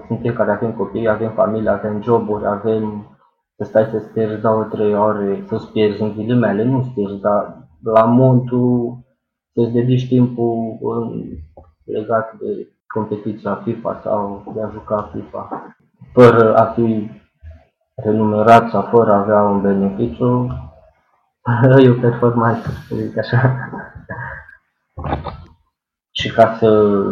suntem 0.07 0.35
care 0.35 0.51
avem 0.51 0.73
copii, 0.73 1.09
avem 1.09 1.31
familie, 1.31 1.71
avem 1.71 2.03
joburi, 2.03 2.47
avem 2.47 3.07
să 3.57 3.65
stai 3.65 3.85
să 3.85 3.99
sperzi 3.99 4.41
două, 4.41 4.63
trei 4.63 4.95
ore, 4.95 5.45
să-ți 5.49 5.73
pierzi 5.73 6.03
în 6.03 6.13
ghilimele, 6.15 6.63
nu 6.63 6.93
pierzi, 6.95 7.21
dar 7.21 7.69
la 7.83 8.05
montul 8.05 8.99
să-ți 9.55 9.73
dedici 9.73 10.09
timpul 10.09 10.79
în, 10.81 11.23
legat 11.85 12.35
de 12.39 12.69
competiția 12.87 13.55
FIFA 13.55 14.01
sau 14.03 14.53
de 14.55 14.63
a 14.63 14.71
juca 14.71 15.11
FIFA, 15.13 15.75
fără 16.13 16.57
a 16.57 16.65
fi 16.65 17.11
renumerat 17.95 18.71
sau 18.71 18.83
fără 18.83 19.13
a 19.13 19.19
avea 19.19 19.43
un 19.43 19.61
beneficiu, 19.61 20.47
e 21.83 21.91
o 21.91 22.01
performanță, 22.01 22.69
să 22.89 22.95
zic 22.95 23.19
așa. 23.19 23.55
Și 26.11 26.33
ca 26.33 26.57
să 26.59 27.03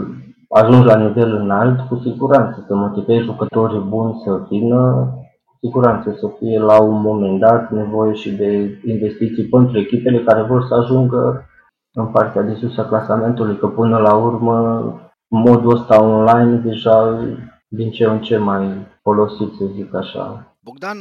ajungi 0.51 0.87
la 0.87 0.97
nivel 0.97 1.35
înalt, 1.35 1.89
cu 1.89 2.01
siguranță, 2.05 2.65
să 2.67 2.75
motivezi 2.75 3.25
jucătorii 3.25 3.81
buni 3.81 4.21
să 4.25 4.47
vină, 4.49 5.09
cu 5.45 5.57
siguranță 5.61 6.17
să 6.21 6.31
fie 6.39 6.59
la 6.59 6.81
un 6.81 7.01
moment 7.01 7.41
dat 7.41 7.71
nevoie 7.71 8.15
și 8.15 8.31
de 8.31 8.81
investiții 8.85 9.45
pentru 9.45 9.79
echipele 9.79 10.23
care 10.23 10.43
vor 10.43 10.65
să 10.69 10.75
ajungă 10.75 11.45
în 11.93 12.07
partea 12.07 12.43
de 12.43 12.55
sus 12.55 12.77
a 12.77 12.85
clasamentului, 12.85 13.59
că 13.59 13.67
până 13.67 13.99
la 13.99 14.15
urmă 14.15 14.95
modul 15.29 15.77
ăsta 15.77 16.03
online 16.03 16.57
deja 16.57 17.27
din 17.69 17.91
ce 17.91 18.05
în 18.05 18.23
ce 18.23 18.37
mai 18.37 18.87
folosit, 19.03 19.55
să 19.59 19.65
zic 19.75 19.95
așa. 19.95 20.57
Bogdan, 20.61 20.99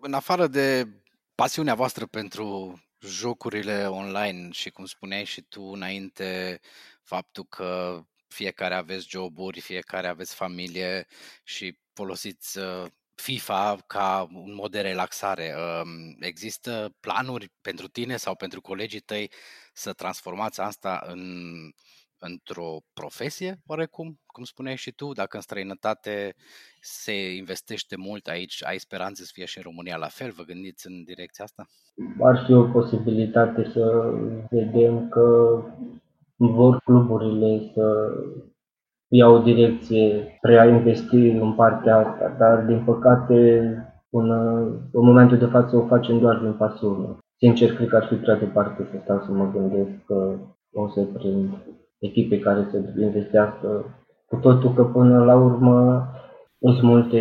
în 0.00 0.12
afară 0.12 0.46
de 0.46 0.86
pasiunea 1.34 1.74
voastră 1.74 2.06
pentru 2.06 2.74
jocurile 3.06 3.86
online 3.88 4.48
și 4.50 4.70
cum 4.70 4.84
spuneai 4.84 5.24
și 5.24 5.42
tu 5.42 5.70
înainte, 5.74 6.60
faptul 7.02 7.44
că 7.48 7.98
fiecare 8.34 8.74
aveți 8.74 9.08
joburi, 9.08 9.60
fiecare 9.60 10.06
aveți 10.06 10.34
familie 10.34 11.06
și 11.44 11.78
folosiți 11.92 12.58
uh, 12.58 12.84
FIFA 13.14 13.76
ca 13.86 14.28
un 14.32 14.54
mod 14.54 14.70
de 14.70 14.80
relaxare. 14.80 15.54
Um, 15.56 16.16
există 16.20 16.94
planuri 17.00 17.52
pentru 17.60 17.88
tine 17.88 18.16
sau 18.16 18.34
pentru 18.34 18.60
colegii 18.60 19.00
tăi 19.00 19.30
să 19.72 19.92
transformați 19.92 20.60
asta 20.60 21.04
în, 21.06 21.22
într-o 22.18 22.76
profesie, 22.92 23.60
oarecum, 23.66 24.20
cum 24.26 24.44
spuneai 24.44 24.76
și 24.76 24.90
tu, 24.92 25.12
dacă 25.12 25.36
în 25.36 25.42
străinătate 25.42 26.34
se 26.80 27.34
investește 27.34 27.96
mult 27.96 28.26
aici, 28.26 28.64
ai 28.64 28.78
speranțe 28.78 29.24
să 29.24 29.30
fie 29.34 29.44
și 29.44 29.56
în 29.56 29.62
România 29.62 29.96
la 29.96 30.08
fel? 30.08 30.30
Vă 30.30 30.42
gândiți 30.42 30.86
în 30.86 31.04
direcția 31.04 31.44
asta? 31.44 31.66
Ar 32.22 32.44
fi 32.46 32.52
o 32.52 32.64
posibilitate 32.64 33.70
să 33.72 34.12
vedem 34.50 35.08
că 35.08 35.56
vor 36.36 36.80
cluburile 36.84 37.70
să 37.74 38.12
ia 39.08 39.28
o 39.28 39.38
direcție 39.38 40.38
prea 40.40 40.68
investi 40.68 41.16
în 41.16 41.52
partea 41.52 41.96
asta, 41.96 42.36
dar 42.38 42.64
din 42.64 42.82
păcate 42.84 43.38
până 44.10 44.60
în 44.92 45.04
momentul 45.04 45.38
de 45.38 45.44
față 45.46 45.76
o 45.76 45.86
facem 45.86 46.18
doar 46.18 46.36
din 46.36 46.52
pasiune. 46.52 47.16
Sincer, 47.36 47.74
cred 47.74 47.88
că 47.88 47.96
ar 47.96 48.04
fi 48.04 48.14
prea 48.14 48.36
departe 48.36 48.88
să 48.90 48.98
stau 49.02 49.20
să 49.20 49.32
mă 49.32 49.50
gândesc 49.52 50.04
că 50.06 50.34
o 50.72 50.88
să 50.88 51.00
prind 51.00 51.50
echipe 51.98 52.38
care 52.38 52.68
să 52.70 53.00
investească 53.00 53.84
cu 54.26 54.36
totul 54.36 54.74
că 54.74 54.84
până 54.84 55.24
la 55.24 55.36
urmă 55.36 56.06
sunt 56.58 56.82
multe 56.82 57.18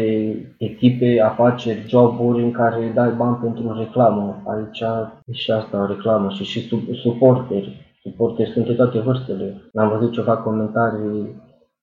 echipe, 0.57 1.21
afaceri, 1.21 1.87
joburi 1.87 2.43
în 2.43 2.51
care 2.51 2.91
dai 2.93 3.11
bani 3.11 3.35
pentru 3.35 3.77
reclamă. 3.77 4.41
Aici 4.45 4.83
e 5.25 5.31
și 5.31 5.51
asta 5.51 5.81
o 5.81 5.85
reclamă 5.85 6.29
și 6.29 6.43
și 6.43 6.69
suporteri. 7.01 7.92
Suporteri 8.03 8.51
sunt 8.51 8.65
de 8.65 8.73
toate 8.73 8.99
vârstele. 8.99 9.61
Am 9.73 9.89
văzut 9.89 10.11
ceva 10.11 10.37
comentarii 10.37 11.41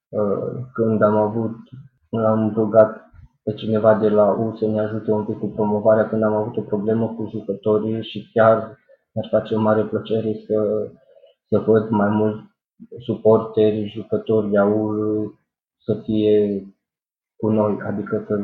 uh, 0.08 0.64
când 0.72 1.02
am 1.02 1.16
avut, 1.16 1.56
l-am 2.08 2.52
rugat 2.54 3.10
pe 3.42 3.54
cineva 3.54 3.94
de 3.94 4.08
la 4.08 4.30
U 4.30 4.56
să 4.56 4.66
ne 4.66 4.80
ajute 4.80 5.10
un 5.10 5.24
pic 5.24 5.38
cu 5.38 5.46
promovarea 5.46 6.08
când 6.08 6.22
am 6.22 6.32
avut 6.32 6.56
o 6.56 6.60
problemă 6.60 7.06
cu 7.06 7.28
jucătorii 7.30 8.02
și 8.02 8.30
chiar 8.32 8.56
mi-ar 9.12 9.28
face 9.30 9.54
o 9.54 9.60
mare 9.60 9.82
plăcere 9.82 10.32
să, 10.46 10.88
să 11.48 11.58
văd 11.58 11.88
mai 11.88 12.08
mult 12.08 12.40
suporteri, 12.98 13.92
jucători 13.94 14.50
de 14.50 14.58
AU 14.58 14.94
să 15.84 16.00
fie 16.02 16.64
cu 17.36 17.48
noi, 17.48 17.78
adică 17.86 18.24
să 18.26 18.40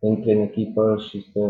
intre 0.00 0.32
în 0.32 0.40
echipă 0.40 0.96
și 1.08 1.30
să... 1.32 1.40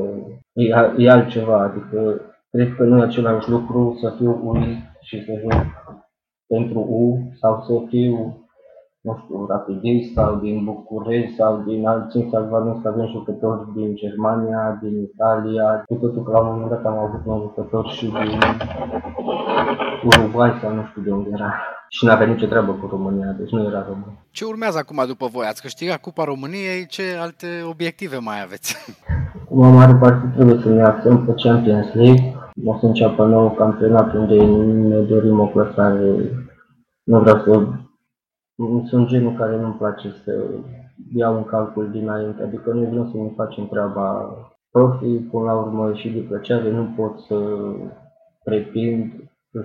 E, 0.53 0.65
e 0.97 1.11
altceva, 1.11 1.63
adică 1.63 2.21
cred 2.51 2.75
că 2.75 2.85
nu 2.85 2.99
e 2.99 3.03
același 3.03 3.51
lucru 3.51 3.99
să 4.01 4.15
fiu 4.17 4.49
uit 4.49 4.88
și 5.09 5.25
să 5.25 5.33
joc 5.43 5.67
pentru 6.47 6.79
U 6.79 7.05
sau 7.41 7.53
să 7.67 7.87
fiu 7.89 8.47
nu 9.01 9.19
știu, 9.23 9.47
rapidist 9.47 10.13
sau 10.13 10.37
din 10.37 10.65
București 10.65 11.35
sau 11.35 11.63
din 11.67 11.87
alții 11.87 12.29
salvament 12.31 12.83
să 12.83 12.89
avem 12.89 13.07
jucători 13.07 13.73
din 13.75 13.95
Germania, 13.95 14.79
din 14.83 15.03
Italia, 15.03 15.83
cu 15.87 15.95
totul 15.95 16.23
că 16.23 16.31
la 16.31 16.39
un 16.39 16.47
moment 16.47 16.71
dat 16.71 16.85
am 16.85 16.99
avut 16.99 17.21
un 17.25 17.41
jucător 17.41 17.89
și 17.89 18.07
din 18.07 18.39
Uruguay 20.05 20.59
sau 20.61 20.75
nu 20.75 20.85
știu 20.91 21.03
de 21.03 21.11
unde 21.11 21.29
era. 21.33 21.55
Și 21.89 22.05
nu 22.05 22.11
avea 22.11 22.27
nicio 22.27 22.47
treabă 22.47 22.73
cu 22.73 22.87
România, 22.91 23.31
deci 23.39 23.51
nu 23.51 23.65
era 23.65 23.85
român. 23.89 24.19
Ce 24.31 24.45
urmează 24.45 24.79
acum 24.79 25.05
după 25.07 25.27
voi? 25.27 25.47
Ați 25.47 25.63
câștigat 25.63 26.01
Cupa 26.01 26.25
României, 26.25 26.87
ce 26.87 27.03
alte 27.21 27.47
obiective 27.71 28.17
mai 28.17 28.43
aveți? 28.43 28.77
Cum 29.49 29.75
mare 29.75 29.95
parte 29.95 30.33
trebuie 30.35 30.59
să 30.63 30.69
ne 30.69 30.83
axăm 30.83 31.25
pe 31.25 31.33
Champions 31.43 31.93
League. 31.93 32.38
O 32.65 32.79
să 32.79 32.87
înceapă 32.87 33.27
nou 33.27 33.51
campionat 33.51 34.15
unde 34.15 34.45
ne 34.89 35.01
dorim 35.01 35.41
o 35.41 35.47
clasare. 35.47 36.31
Nu 37.05 37.21
vreau 37.21 37.39
să 37.39 37.67
sunt 38.89 39.07
genul 39.07 39.33
care 39.33 39.61
nu-mi 39.61 39.75
place 39.79 40.09
să 40.25 40.45
iau 41.15 41.37
un 41.37 41.45
calcul 41.45 41.91
dinainte, 41.91 42.43
adică 42.43 42.73
noi 42.73 42.87
vrem 42.87 43.11
să 43.11 43.17
ne 43.17 43.33
facem 43.37 43.67
treaba 43.67 44.37
profi, 44.71 45.19
până 45.31 45.45
la 45.45 45.55
urmă 45.55 45.93
și 45.93 46.09
de 46.11 46.21
plăcere, 46.21 46.71
nu 46.71 46.89
pot 46.97 47.19
să 47.19 47.37
pretind 48.45 49.13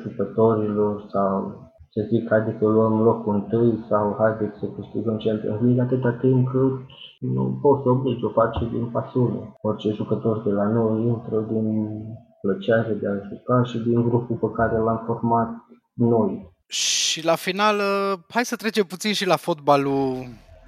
jucătorilor 0.02 1.06
sau 1.12 1.62
să 1.89 2.06
zic 2.10 2.30
haide 2.30 2.56
să 2.60 2.66
luăm 2.66 3.02
locul 3.02 3.34
întâi 3.34 3.86
sau 3.89 4.16
haide 4.20 4.54
să 4.60 4.66
câștigăm 4.76 5.18
Champions 5.18 5.62
League 5.62 5.82
atâta 5.82 6.12
timp 6.12 6.50
cât 6.50 6.72
nu 7.20 7.60
poți 7.62 7.84
să 7.84 7.89
obligi, 7.89 8.26
o 8.26 8.30
face 8.30 8.70
din 8.72 8.89
pasiune. 8.91 9.54
Orice 9.62 9.91
jucător 9.91 10.41
de 10.44 10.52
la 10.52 10.68
noi 10.68 11.08
intră 11.08 11.46
din 11.52 11.98
plăcere 12.44 12.94
de 13.02 13.08
a 13.08 13.16
juca 13.28 13.64
și 13.64 13.78
din 13.78 14.02
grupul 14.08 14.36
pe 14.36 14.56
care 14.56 14.78
l-am 14.78 15.04
format 15.06 15.50
noi. 15.94 16.52
Și 16.68 17.26
la 17.26 17.36
final, 17.36 17.78
uh, 17.78 18.20
hai 18.30 18.46
să 18.46 18.56
trecem 18.56 18.84
puțin 18.84 19.14
și 19.14 19.26
la 19.26 19.36
fotbalul 19.36 20.06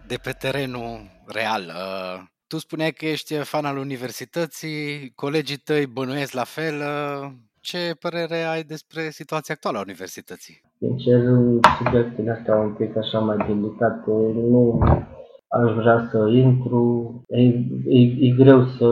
de 0.08 0.18
pe 0.24 0.32
terenul 0.40 0.94
real. 1.28 1.64
Uh, 1.68 2.24
tu 2.48 2.58
spuneai 2.58 2.92
că 2.92 3.06
ești 3.06 3.34
fan 3.36 3.66
al 3.66 3.78
universității, 3.78 5.12
colegii 5.16 5.58
tăi 5.58 5.86
bănuiesc 5.86 6.34
la 6.34 6.44
fel. 6.44 6.76
Uh, 6.76 7.32
ce 7.60 7.96
părere 8.00 8.40
ai 8.54 8.64
despre 8.64 9.02
situația 9.10 9.54
actuală 9.54 9.78
a 9.78 9.88
universității? 9.90 10.62
Sincer, 10.80 11.22
subiectele 11.78 12.32
astea 12.32 12.56
un 12.56 12.74
pic 12.74 12.98
așa 12.98 13.20
mai 13.20 13.38
delicate, 13.38 14.12
nu 14.52 14.80
aș 15.48 15.72
vrea 15.74 16.08
să 16.12 16.28
intru. 16.28 16.84
E, 17.28 17.42
e, 17.98 18.00
e 18.20 18.36
greu 18.38 18.66
să, 18.66 18.88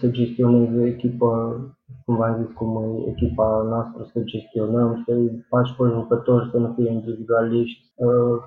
să 0.00 0.06
gestionez 0.06 0.80
o 0.80 0.86
echipă 0.86 1.28
cum 2.08 2.16
v-am 2.16 2.36
zis, 2.40 2.54
cum 2.54 2.70
e 2.82 3.08
echipa 3.12 3.48
noastră 3.72 4.00
să 4.12 4.18
gestionăm, 4.32 5.02
să 5.04 5.12
faci 5.48 5.74
pe 5.76 5.84
jucători 5.94 6.48
să 6.50 6.58
nu 6.58 6.72
fie 6.76 6.90
individualiști, 6.92 7.80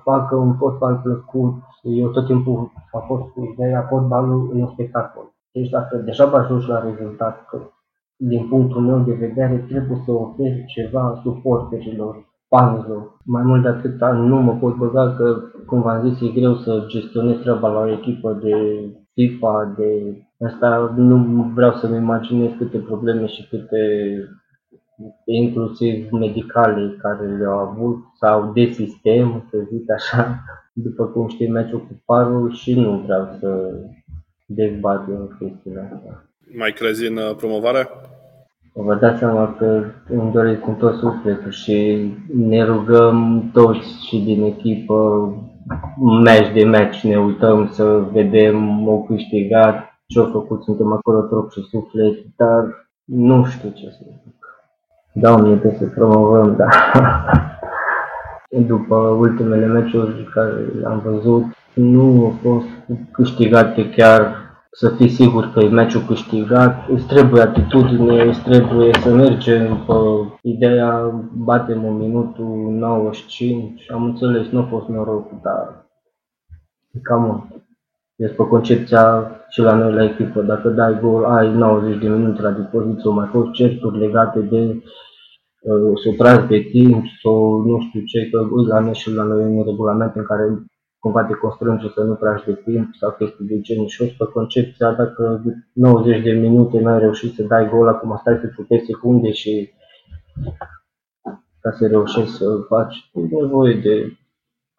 facă 0.04 0.34
un 0.36 0.52
fotbal 0.54 1.00
plăcut. 1.02 1.54
Eu 1.82 2.08
tot 2.08 2.26
timpul 2.26 2.72
a 2.92 2.98
fost 2.98 3.22
cu 3.32 3.38
ideea, 3.52 3.86
fotbalul 3.90 4.52
e 4.56 4.62
un 4.62 4.72
spectacol. 4.72 5.26
Deci 5.52 5.68
dacă 5.68 5.96
deja 5.96 6.24
ajungi 6.24 6.68
la 6.68 6.82
rezultat, 6.88 7.46
că 7.48 7.58
din 8.16 8.48
punctul 8.48 8.80
meu 8.80 8.98
de 8.98 9.12
vedere 9.12 9.64
trebuie 9.68 10.02
să 10.04 10.10
oferi 10.12 10.64
ceva 10.66 11.20
suporterilor, 11.22 12.14
fanilor. 12.48 13.16
Mai 13.24 13.42
mult 13.42 13.62
de 13.62 13.68
atât 13.68 14.00
nu 14.00 14.36
mă 14.42 14.52
pot 14.52 14.76
băga 14.76 15.14
că, 15.18 15.36
cum 15.66 15.80
v-am 15.82 16.08
zis, 16.08 16.28
e 16.28 16.38
greu 16.38 16.54
să 16.54 16.84
gestionez 16.88 17.36
treaba 17.40 17.68
la 17.68 17.80
o 17.80 17.90
echipă 17.90 18.32
de 18.42 18.54
FIFA, 19.14 19.74
de 19.76 20.16
asta 20.46 20.94
nu 20.96 21.16
vreau 21.54 21.72
să-mi 21.72 21.96
imaginez 21.96 22.50
câte 22.58 22.78
probleme 22.78 23.26
și 23.26 23.46
câte 23.48 23.80
inclusiv 25.24 26.10
medicale 26.10 26.96
care 26.98 27.26
le-au 27.26 27.58
avut 27.58 27.98
sau 28.14 28.52
de 28.52 28.64
sistem, 28.64 29.48
să 29.50 29.58
zic 29.72 29.90
așa, 29.90 30.44
după 30.72 31.04
cum 31.04 31.28
știi 31.28 31.48
meciul 31.48 31.78
cu 31.78 32.02
Parul 32.04 32.54
și 32.54 32.80
nu 32.80 33.02
vreau 33.04 33.36
să 33.40 33.74
dezbat 34.46 35.08
în 35.08 35.28
chestiile 35.38 35.90
astea. 35.92 36.24
Mai 36.56 36.72
crezi 36.72 37.06
în 37.06 37.16
uh, 37.16 37.34
promovare? 37.36 37.88
Vă 38.74 38.94
dați 38.94 39.18
seama 39.18 39.54
că 39.58 39.84
îmi 40.08 40.32
doresc 40.32 40.60
cu 40.60 40.76
tot 40.78 40.94
sufletul 40.94 41.50
și 41.50 42.08
ne 42.34 42.64
rugăm 42.64 43.50
toți 43.52 44.06
și 44.06 44.18
din 44.18 44.42
echipă 44.42 45.28
match 45.96 46.52
de 46.52 46.64
match 46.64 47.00
ne 47.00 47.18
uităm 47.18 47.68
să 47.72 48.04
vedem 48.12 48.88
o 48.88 49.02
câștigat, 49.02 49.91
ce-au 50.12 50.30
făcut, 50.32 50.62
suntem 50.62 50.92
acolo 50.92 51.20
trup 51.20 51.50
și 51.50 51.60
suflet, 51.60 52.16
dar 52.36 52.90
nu 53.04 53.44
știu 53.44 53.70
ce 53.70 53.90
să 53.90 53.98
zic. 54.04 54.46
Da, 55.12 55.36
mie 55.36 55.56
trebuie 55.56 55.78
să 55.78 55.94
promovăm, 55.94 56.56
dar 56.56 56.92
după 58.72 58.96
ultimele 58.96 59.66
meciuri 59.66 60.28
care 60.34 60.66
am 60.86 60.98
văzut, 61.04 61.44
nu 61.74 62.24
au 62.24 62.34
fost 62.42 62.66
câștigate 63.10 63.90
chiar 63.90 64.42
să 64.74 64.88
fii 64.88 65.08
sigur 65.08 65.50
că 65.52 65.60
e 65.60 65.68
meciul 65.68 66.04
câștigat, 66.06 66.88
îți 66.88 67.06
trebuie 67.06 67.42
atitudine, 67.42 68.22
îți 68.22 68.42
trebuie 68.42 68.94
să 68.94 69.14
mergem 69.14 69.84
pe 69.86 69.92
ideea, 70.42 71.22
batem 71.32 71.84
în 71.84 71.96
minutul 71.96 72.70
95, 72.70 73.90
am 73.90 74.04
înțeles, 74.04 74.48
nu 74.48 74.58
a 74.58 74.66
fost 74.70 74.88
noroc, 74.88 75.40
dar 75.42 75.86
e 76.90 76.98
cam 77.02 77.22
mult. 77.22 77.62
Este 78.22 78.42
concepția 78.48 79.30
și 79.48 79.60
la 79.60 79.74
noi 79.74 79.92
la 79.92 80.04
echipă, 80.04 80.42
dacă 80.42 80.68
dai 80.68 81.00
gol, 81.00 81.24
ai 81.24 81.54
90 81.54 81.98
de 81.98 82.08
minute 82.08 82.42
la 82.42 82.50
dispoziție, 82.50 83.02
au 83.04 83.12
mai 83.12 83.26
fost 83.26 83.50
certuri 83.50 83.98
legate 83.98 84.40
de 84.40 84.82
uh, 85.60 85.92
să 86.02 86.46
de 86.48 86.58
timp 86.58 87.04
sau 87.22 87.62
nu 87.66 87.80
știu 87.80 88.00
ce, 88.00 88.30
că 88.30 88.48
la 88.68 88.80
noi 88.80 88.94
și 88.94 89.14
la 89.14 89.22
noi 89.22 89.44
un 89.44 89.64
regulament 89.64 90.14
în 90.14 90.24
care 90.24 90.44
cumva 90.98 91.24
te 91.24 91.34
constrânge 91.34 91.88
să 91.88 92.02
nu 92.02 92.14
tragi 92.14 92.44
de 92.44 92.54
timp 92.64 92.94
sau 92.94 93.10
chestii 93.18 93.46
de 93.46 93.60
genul. 93.60 93.86
Și 93.86 94.16
pe 94.18 94.24
concepția 94.24 94.92
dacă 94.92 95.42
90 95.72 96.22
de 96.22 96.32
minute 96.32 96.80
nu 96.80 96.88
ai 96.88 96.98
reușit 96.98 97.34
să 97.34 97.42
dai 97.42 97.68
gol, 97.68 97.88
acum 97.88 98.16
stai 98.20 98.38
să 98.40 98.46
câte 98.56 98.82
secunde 98.86 99.30
și 99.30 99.72
ca 101.60 101.70
să 101.70 101.86
reușești 101.86 102.30
să 102.30 102.44
faci, 102.68 103.10
e 103.12 103.42
nevoie 103.42 103.74
de 103.74 104.16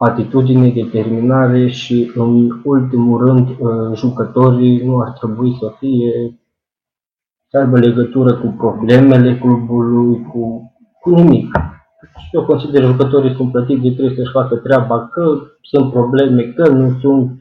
atitudine, 0.04 0.70
determinare 0.70 1.68
și 1.68 2.12
în 2.14 2.60
ultimul 2.64 3.26
rând 3.26 3.48
uh, 3.48 3.96
jucătorii 3.96 4.84
nu 4.84 5.00
ar 5.00 5.10
trebui 5.10 5.56
să 5.60 5.72
fie 5.78 6.38
să 7.48 7.58
aibă 7.58 7.78
legătură 7.78 8.34
cu 8.34 8.54
problemele 8.58 9.38
clubului, 9.38 10.22
cu, 10.22 10.72
cu 11.00 11.10
nimic. 11.10 11.50
Și 12.16 12.28
eu 12.32 12.44
consider 12.44 12.84
jucătorii 12.84 13.34
sunt 13.34 13.50
plătiți 13.50 13.80
de 13.80 13.90
trebuie 13.90 14.16
să-și 14.16 14.32
facă 14.32 14.56
treaba, 14.56 15.08
că 15.08 15.40
sunt 15.60 15.92
probleme, 15.92 16.42
că 16.42 16.68
nu 16.68 16.98
sunt, 17.00 17.40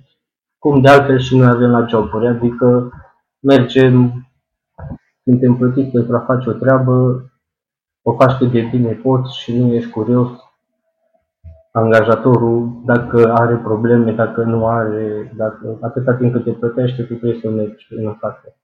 cum 0.58 0.82
de 0.82 0.90
altfel 0.90 1.20
și 1.20 1.38
noi 1.38 1.48
avem 1.48 1.70
la 1.70 1.86
joburi, 1.88 2.28
adică 2.28 2.92
mergem, 3.40 4.28
suntem 5.24 5.56
plătiți 5.56 5.92
pentru 5.92 6.16
a 6.16 6.20
face 6.20 6.50
o 6.50 6.54
treabă, 6.54 7.26
o 8.02 8.14
faci 8.14 8.38
cât 8.38 8.52
de 8.52 8.68
bine 8.72 8.92
poți 8.92 9.40
și 9.40 9.58
nu 9.58 9.74
ești 9.74 9.90
curios 9.90 10.30
angajatorul 11.74 12.82
dacă 12.86 13.34
are 13.34 13.56
probleme, 13.56 14.12
dacă 14.12 14.42
nu 14.42 14.68
are, 14.68 15.34
dacă 15.36 15.78
atâta 15.82 16.14
timp 16.14 16.34
cât 16.34 16.44
te 16.44 16.52
plătește, 16.52 17.02
tu 17.02 17.14
trebuie 17.14 17.40
să 17.42 17.50
mergi 17.50 17.86
în 17.90 18.16
față. 18.20 18.56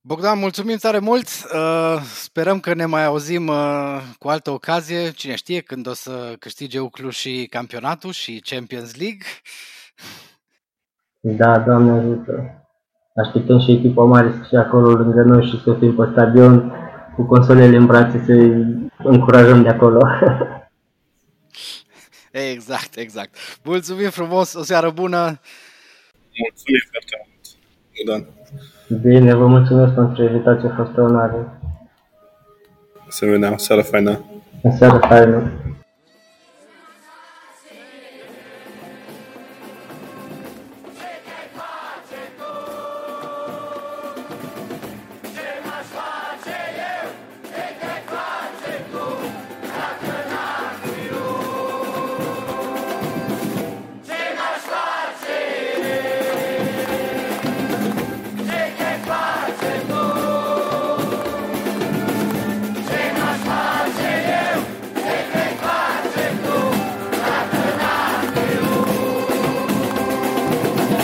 Bogdan, 0.00 0.38
mulțumim 0.38 0.76
tare 0.76 0.98
mult! 0.98 1.26
Uh, 1.54 2.00
sperăm 2.02 2.60
că 2.60 2.74
ne 2.74 2.84
mai 2.84 3.04
auzim 3.04 3.46
uh, 3.46 4.02
cu 4.18 4.28
altă 4.28 4.50
ocazie. 4.50 5.10
Cine 5.10 5.34
știe 5.34 5.60
când 5.60 5.86
o 5.88 5.92
să 5.92 6.34
câștige 6.38 6.80
Uclu 6.80 7.08
și 7.08 7.46
campionatul 7.50 8.10
și 8.10 8.42
Champions 8.44 8.98
League. 8.98 9.26
Da, 11.20 11.58
Doamne 11.58 11.90
ajută! 11.90 12.32
Așteptăm 13.14 13.58
și 13.58 13.72
echipa 13.72 14.04
mare 14.04 14.30
să 14.30 14.44
fie 14.48 14.58
acolo 14.58 14.90
lângă 14.90 15.22
noi 15.22 15.44
și 15.44 15.62
să 15.62 15.74
fim 15.78 15.94
pe 15.94 16.08
stadion 16.12 16.72
cu 17.14 17.22
consolele 17.22 17.76
în 17.76 17.86
brațe 17.86 18.22
să 18.26 18.32
încurajăm 19.08 19.62
de 19.62 19.68
acolo. 19.68 20.00
exact, 22.40 22.96
exact. 22.96 23.36
Mulțumim 23.62 24.10
frumos, 24.10 24.54
o 24.54 24.62
seară 24.62 24.90
bună! 24.90 25.40
Mulțumim 26.44 26.80
foarte 26.90 27.26
mult, 27.26 27.56
Bogdan. 27.96 28.34
Bine, 29.02 29.34
vă 29.34 29.46
mulțumesc 29.46 29.94
pentru 29.94 30.22
invitație, 30.22 30.68
a 30.68 30.74
fost 30.84 30.96
o 30.96 31.02
onoare. 31.02 31.36
Asemenea, 33.06 33.56
seară 33.56 33.82
faină. 33.82 34.24
Seară 34.78 34.98
faină. 35.08 35.52